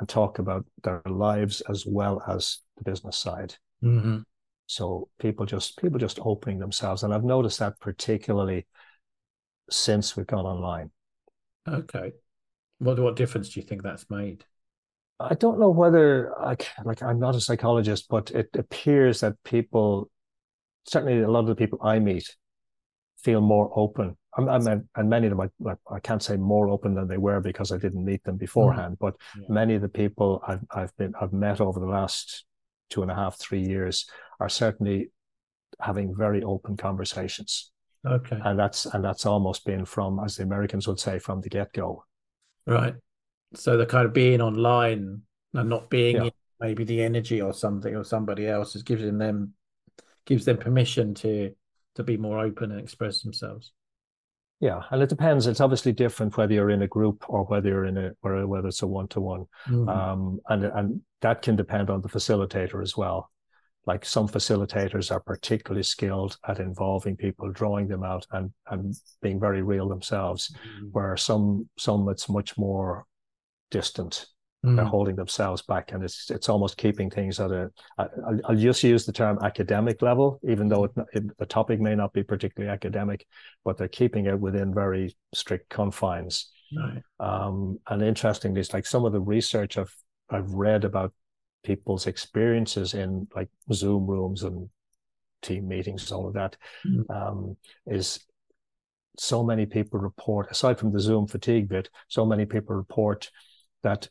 [0.01, 3.55] and talk about their lives as well as the business side.
[3.85, 4.19] Mm-hmm.
[4.67, 8.67] So people just people just opening themselves, and I've noticed that particularly
[9.71, 10.91] since we've gone online.
[11.69, 12.13] Okay,
[12.79, 14.45] what what difference do you think that's made?
[15.21, 20.11] I don't know whether like like I'm not a psychologist, but it appears that people,
[20.89, 22.35] certainly a lot of the people I meet,
[23.23, 24.17] feel more open.
[24.37, 27.41] I'm, I'm and many of them, I, I can't say more open than they were
[27.41, 28.95] because I didn't meet them beforehand.
[28.95, 29.05] Mm-hmm.
[29.07, 29.47] But yeah.
[29.49, 32.45] many of the people I've I've been I've met over the last
[32.91, 34.07] two and a half, three years
[34.41, 35.11] are certainly
[35.81, 37.71] having very open conversations.
[38.07, 38.39] Okay.
[38.45, 41.73] And that's and that's almost been from, as the Americans would say, from the get
[41.73, 42.05] go.
[42.67, 42.95] Right.
[43.55, 45.23] So the kind of being online
[45.55, 46.25] and not being Yeah.
[46.25, 46.31] in
[46.61, 49.55] maybe the energy or something or somebody else is giving them
[50.27, 51.55] gives them permission to
[51.95, 53.73] to be more open and express themselves.
[54.61, 55.47] Yeah, and it depends.
[55.47, 58.69] It's obviously different whether you're in a group or whether you're in a or whether
[58.69, 59.47] it's a one to one.
[59.89, 63.31] Um, and and that can depend on the facilitator as well.
[63.87, 69.39] Like some facilitators are particularly skilled at involving people, drawing them out, and and being
[69.39, 70.55] very real themselves.
[70.93, 73.05] Where some some it's much more
[73.71, 74.27] distant.
[74.65, 74.77] Mm.
[74.77, 77.71] They're holding themselves back, and it's it's almost keeping things at a.
[77.99, 78.09] I-
[78.49, 82.13] I'll, just use the term academic level, even though it, it, the topic may not
[82.13, 83.27] be particularly academic,
[83.65, 86.51] but they're keeping it within very strict confines.
[86.77, 87.03] Right.
[87.21, 89.95] Um, and interestingly, it's like some of the research I've
[90.31, 91.13] I've read about
[91.63, 94.69] people's experiences in like Zoom rooms and
[95.43, 96.57] team meetings, all of that,
[96.87, 97.11] Mm.
[97.11, 97.57] um,
[97.87, 98.21] is
[99.19, 103.31] so many people report, aside from the Zoom fatigue bit, so many people report
[103.83, 104.09] that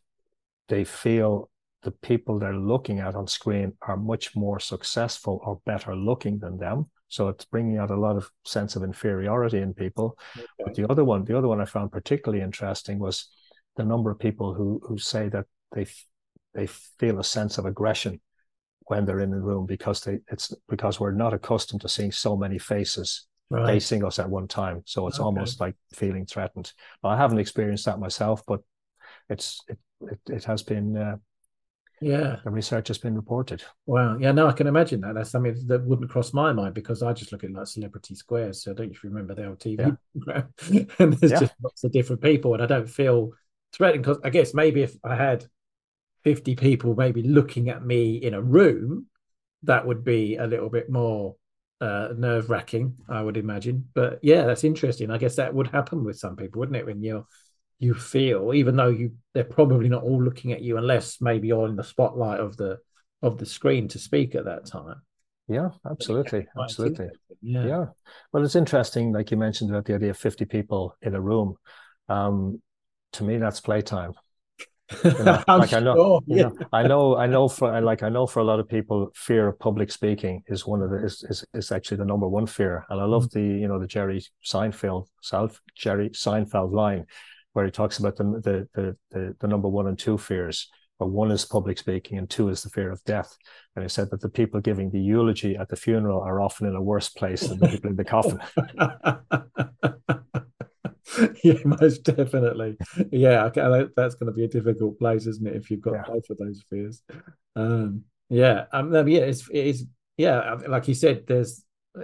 [0.69, 1.49] they feel
[1.83, 6.57] the people they're looking at on screen are much more successful or better looking than
[6.57, 6.89] them.
[7.09, 10.17] So it's bringing out a lot of sense of inferiority in people.
[10.63, 13.27] But the other one, the other one I found particularly interesting was
[13.75, 15.85] the number of people who who say that they
[16.53, 18.21] they feel a sense of aggression
[18.87, 22.35] when they're in a room because they it's because we're not accustomed to seeing so
[22.35, 23.67] many faces Right.
[23.73, 24.81] facing us at one time.
[24.85, 25.25] So it's Okay.
[25.25, 26.73] almost like feeling threatened.
[27.03, 28.61] Now, I haven't experienced that myself, but
[29.33, 31.17] it's it it, it has been uh,
[32.01, 32.37] Yeah.
[32.43, 33.63] the research has been reported.
[33.85, 34.17] Wow.
[34.17, 35.15] Yeah, no, I can imagine that.
[35.15, 38.63] That's something that wouldn't cross my mind because I just look at like celebrity squares.
[38.63, 40.53] So I don't you remember the old TV program.
[40.99, 41.39] and there's Yeah.
[41.39, 43.31] just lots of different people, and I don't feel
[43.73, 45.45] threatened because I guess maybe if I had
[46.23, 49.07] 50 people maybe looking at me in a room,
[49.63, 51.35] that would be a little bit more
[51.81, 53.89] uh, nerve wracking, I would imagine.
[53.93, 55.11] But yeah, that's interesting.
[55.11, 56.85] I guess that would happen with some people, wouldn't it?
[56.85, 57.25] When you're
[57.83, 61.67] you feel, even though you they're probably not all looking at you unless maybe you're
[61.67, 62.79] in the spotlight of the
[63.21, 65.01] of the screen to speak at that time.
[65.47, 67.09] Yeah, absolutely, absolutely.
[67.41, 67.65] Yeah.
[67.65, 67.85] Yeah.
[68.31, 71.55] Well, it's interesting, like you mentioned about the idea of 50 people in a room.
[72.07, 72.61] Um,
[73.13, 74.13] to me, that's playtime.
[75.03, 76.21] know, I'm like I know- sure.
[76.27, 76.43] You Yeah.
[76.49, 79.47] know, I know, I know for like I know for a lot of people, fear
[79.47, 82.85] of public speaking is one of the is is, is actually the number one fear.
[82.89, 87.05] And I love the you know the Jerry Seinfeld self Jerry Seinfeld line
[87.53, 90.69] where he talks about the the the the, the number one and two fears.
[90.97, 93.35] Where one is public speaking and two is the fear of death.
[93.75, 96.75] And he said that the people giving the eulogy at the funeral are often in
[96.75, 98.39] a worse place than the people in the coffin.
[101.43, 102.77] yeah, most definitely.
[103.11, 105.55] Yeah, okay, that's going to be a difficult place, isn't it?
[105.55, 106.03] If you've got Yeah.
[106.07, 107.01] both of those fears.
[107.55, 109.85] Um, yeah, um, yeah, it's it is.
[110.17, 111.63] Yeah, like you said, there's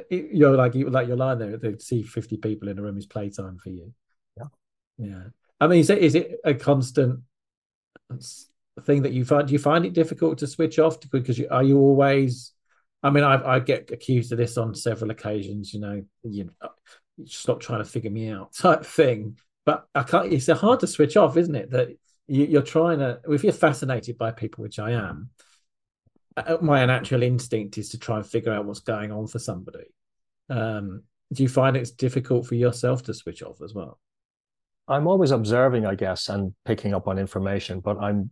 [0.09, 1.57] you're like you like your line there.
[1.57, 3.93] To see fifty people in a room is playtime for you.
[4.37, 4.47] Yeah.
[4.97, 5.23] yeah.
[5.59, 7.21] I mean, is it is it a constant
[8.81, 9.47] thing that you find?
[9.47, 10.97] Do you find it difficult to switch off?
[11.11, 12.53] Because you, are you always?
[13.03, 15.73] I mean, I I get accused of this on several occasions.
[15.73, 16.49] You know, you
[17.25, 19.37] stop trying to figure me out type thing.
[19.65, 20.31] But I can't.
[20.31, 21.71] It's hard to switch off, isn't it?
[21.71, 21.89] That
[22.27, 23.19] you, you're trying to.
[23.29, 25.29] If you're fascinated by people, which I am,
[26.37, 29.93] uh, my natural instinct is to try and figure out what's going on for somebody.
[30.49, 33.99] Um, do you find it's difficult for yourself to switch off as well?
[34.89, 38.31] I'm always observing, I guess, and picking up on information, but I'm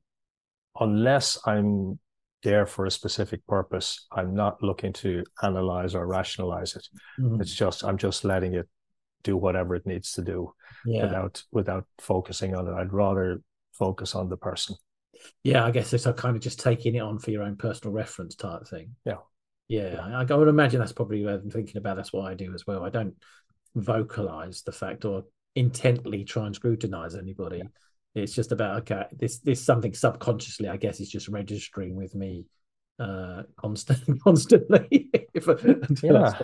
[0.80, 2.00] unless I'm
[2.44, 6.88] there for a specific purpose, I'm not looking to analyze or rationalize it.
[7.20, 7.42] Mhm.
[7.42, 8.68] It's just I'm just letting it
[9.24, 10.54] do whatever it needs to do
[10.86, 12.74] Yeah, without without focusing on it.
[12.74, 13.42] I'd rather
[13.74, 14.76] focus on the person.
[15.44, 15.66] yeah.
[15.66, 18.36] I guess it's a kind of just taking it on for your own personal reference
[18.36, 18.96] type thing.
[19.06, 19.18] Yeah.
[19.68, 21.98] Yeah, I, I would imagine that's probably what I'm thinking about.
[21.98, 22.84] That's what I do as well.
[22.86, 23.16] I don't
[23.76, 25.26] vocalize the fact or
[25.58, 27.64] intently try and scrutinize anybody.
[28.16, 32.46] It's just about okay, this this something subconsciously, I guess, is just registering with me
[33.00, 35.10] uh constant constantly.
[35.34, 35.48] If
[36.04, 36.40] Yeah.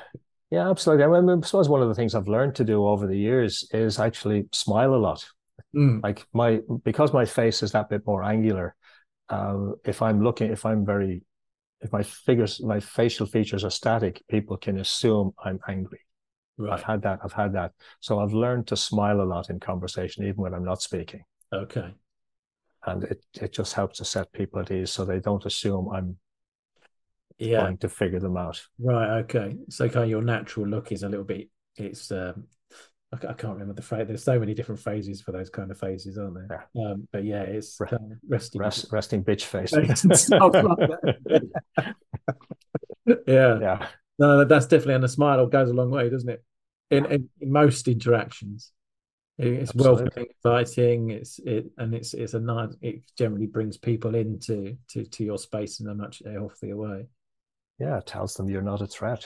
[0.51, 1.05] Yeah, absolutely.
[1.05, 3.67] I, mean, I suppose one of the things I've learned to do over the years
[3.71, 5.25] is actually smile a lot.
[5.75, 8.75] Mm, Like my because my face is that bit more angular.
[9.29, 11.23] Um, if I'm looking, if I'm very,
[11.81, 16.01] if my figures, my facial features are static, people can assume I'm angry.
[16.69, 17.19] I've had that.
[17.23, 17.71] I've had that.
[17.99, 21.93] So I've learned to smile a lot in conversation, even when I'm not speaking, Okay.
[22.85, 26.17] and it it just helps to set people at ease, so they don't assume I'm
[27.39, 27.61] Yeah.
[27.61, 28.61] trying to figure them out.
[28.79, 29.19] Right.
[29.21, 29.57] Okay.
[29.69, 31.49] So kind of your natural look is a little bit.
[31.75, 32.45] It's um,
[33.11, 34.07] I, I can't remember the phrase.
[34.07, 36.69] There's so many different phrases for those kind of phases, aren't there?
[36.75, 38.61] Um, but yeah, it's Re- kind of resting.
[38.61, 39.71] Rest, resting bitch face.
[40.21, 41.95] Stuff like that.
[43.27, 43.59] yeah.
[43.59, 43.87] Yeah.
[44.19, 46.43] No, that's definitely, and the smile goes a long way, doesn't it?
[46.91, 48.71] In, in, in most interactions,
[49.37, 50.03] it's Absolutely.
[50.03, 51.09] welcoming, inviting.
[51.09, 52.75] It's it, and it's it's a nice.
[52.81, 57.07] It generally brings people into to to your space in a much healthier way.
[57.79, 59.25] Yeah, it tells them you're not a threat.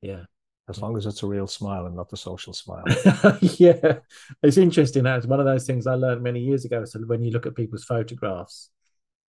[0.00, 0.24] Yeah,
[0.68, 2.84] as long as it's a real smile and not the social smile.
[3.40, 3.98] yeah,
[4.42, 5.04] it's interesting.
[5.04, 6.84] That's one of those things I learned many years ago.
[6.86, 8.70] So when you look at people's photographs,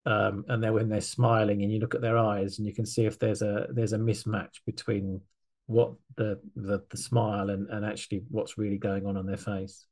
[0.06, 2.86] um, and then when they're smiling, and you look at their eyes, and you can
[2.86, 5.22] see if there's a there's a mismatch between
[5.66, 9.86] what the the, the smile and, and actually what's really going on on their face.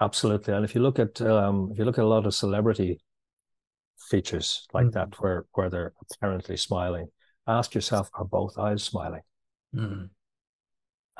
[0.00, 2.98] Absolutely, and if you look at um, if you look at a lot of celebrity
[4.08, 4.92] features like mm.
[4.92, 7.08] that, where where they're apparently smiling,
[7.46, 9.22] ask yourself: Are both eyes smiling?
[9.76, 10.08] Mm.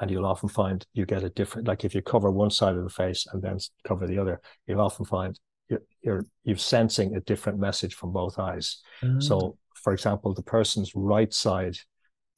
[0.01, 1.69] And you'll often find you get a different.
[1.69, 4.81] Like if you cover one side of the face and then cover the other, you'll
[4.81, 5.39] often find
[5.73, 8.83] you're you're you're sensing a different message from both eyes.
[9.03, 9.23] Mm.
[9.23, 11.77] So, for example, the person's right side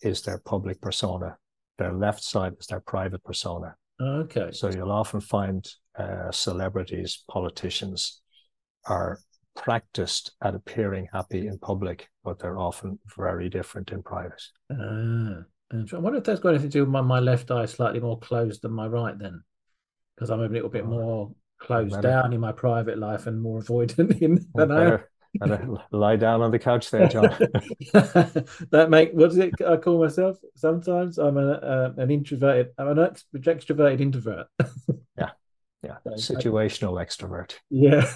[0.00, 1.36] is their public persona,
[1.78, 3.74] their left side is their private persona.
[4.00, 4.50] Okay.
[4.52, 5.64] So you'll often find
[5.98, 8.22] uh, celebrities, politicians
[8.86, 9.18] are
[9.56, 14.42] practiced at appearing happy in public, but they're often very different in private.
[14.72, 18.00] Ah, I wonder if that's got anything to do with my, my left eye slightly
[18.00, 19.42] more closed than my right then,
[20.14, 21.30] because I'm a little bit more
[21.64, 25.00] closed down in my private life and more avoidant in than I am.
[25.36, 27.24] Better lie down on the couch there, John.
[28.70, 30.36] that make what does it I call myself?
[30.54, 32.68] Sometimes I'm a, uh, an introverted.
[32.78, 34.46] I'm an ex- extroverted introvert.
[35.18, 35.30] yeah,
[35.82, 37.54] yeah, situational I, extrovert.
[37.68, 38.08] Yeah.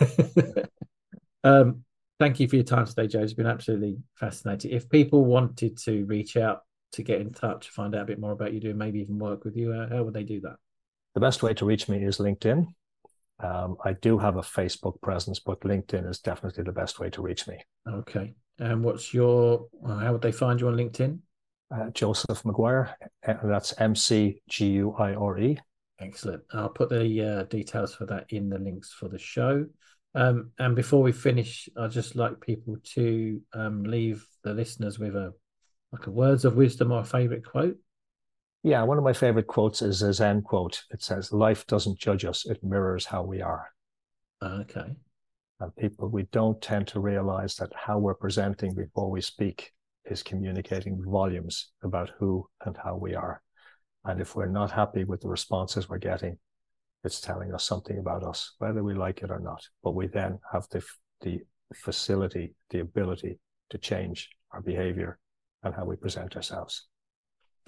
[1.44, 1.82] um,
[2.20, 3.22] thank you for your time today, Joe.
[3.22, 4.70] It's been absolutely fascinating.
[4.70, 8.32] If people wanted to reach out to get in touch, find out a bit more
[8.32, 10.56] about you, doing maybe even work with you, uh, how would they do that?
[11.14, 12.68] The best way to reach me is LinkedIn.
[13.40, 17.22] Um, I do have a Facebook presence, but LinkedIn is definitely the best way to
[17.22, 17.58] reach me.
[17.88, 18.34] Okay.
[18.58, 21.18] And what's your, how would they find you on LinkedIn?
[21.70, 22.94] Uh, Joseph McGuire,
[23.44, 25.58] that's M C G U I R E.
[26.00, 26.42] Excellent.
[26.52, 29.66] I'll put the uh, details for that in the links for the show.
[30.14, 35.14] Um, and before we finish, I'd just like people to um, leave the listeners with
[35.14, 35.34] a
[35.92, 37.76] like a words of wisdom or a favorite quote.
[38.68, 40.84] Yeah, one of my favorite quotes is a Zen quote.
[40.90, 43.70] It says, Life doesn't judge us, it mirrors how we are.
[44.42, 44.90] Okay.
[45.58, 49.72] And people, we don't tend to realize that how we're presenting before we speak
[50.04, 53.40] is communicating volumes about who and how we are.
[54.04, 56.36] And if we're not happy with the responses we're getting,
[57.04, 59.66] it's telling us something about us, whether we like it or not.
[59.82, 60.84] But we then have the,
[61.22, 61.40] the
[61.74, 63.38] facility, the ability
[63.70, 65.18] to change our behavior
[65.62, 66.86] and how we present ourselves.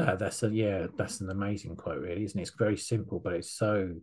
[0.05, 2.42] That, that's a yeah, that's an amazing quote, really, isn't it?
[2.42, 3.94] It's very simple, but it's so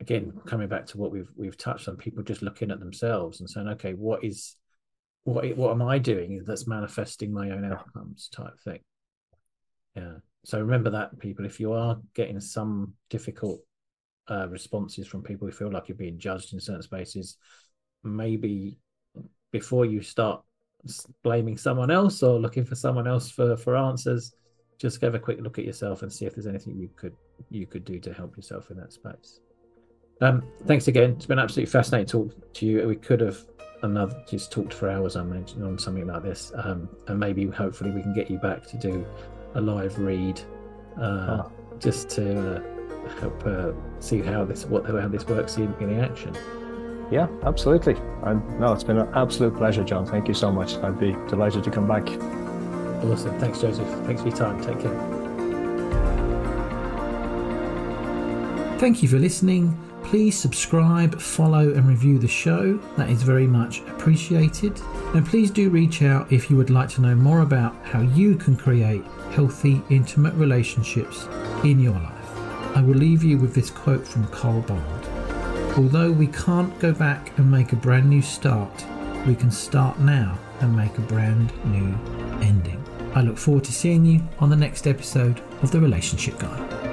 [0.00, 1.96] again coming back to what we've we've touched on.
[1.96, 4.56] People just looking at themselves and saying, okay, what is
[5.24, 8.80] what what am I doing that's manifesting my own outcomes, type thing.
[9.94, 10.16] Yeah.
[10.44, 11.44] So remember that, people.
[11.44, 13.60] If you are getting some difficult
[14.28, 17.36] uh, responses from people who feel like you're being judged in certain spaces,
[18.04, 18.78] maybe
[19.50, 20.42] before you start
[21.24, 24.32] blaming someone else or looking for someone else for for answers
[24.78, 27.14] just have a quick look at yourself and see if there's anything you could
[27.50, 29.40] you could do to help yourself in that space.
[30.20, 31.10] Um, thanks again.
[31.12, 32.86] It's been absolutely fascinating to talk to you.
[32.86, 33.38] We could have
[33.82, 35.16] another just talked for hours.
[35.16, 38.66] I mentioned on something like this, um, and maybe hopefully we can get you back
[38.68, 39.06] to do
[39.54, 40.40] a live read,
[40.98, 41.00] uh,
[41.44, 41.52] oh.
[41.78, 46.34] just to uh, help uh, see how this what how this works in, in action.
[47.10, 47.94] Yeah, absolutely.
[48.58, 50.06] No, it's been an absolute pleasure, John.
[50.06, 50.74] Thank you so much.
[50.78, 52.08] I'd be delighted to come back.
[53.04, 53.38] Awesome.
[53.38, 53.88] Thanks, Joseph.
[54.06, 54.60] Thanks for your time.
[54.60, 55.26] Take care.
[58.78, 59.78] Thank you for listening.
[60.04, 62.76] Please subscribe, follow, and review the show.
[62.96, 64.80] That is very much appreciated.
[65.14, 68.36] And please do reach out if you would like to know more about how you
[68.36, 71.26] can create healthy, intimate relationships
[71.64, 72.76] in your life.
[72.76, 75.06] I will leave you with this quote from Cole Bond.
[75.76, 78.84] Although we can't go back and make a brand new start,
[79.26, 81.98] we can start now and make a brand new
[82.42, 82.85] ending.
[83.16, 86.85] I look forward to seeing you on the next episode of The Relationship Guy.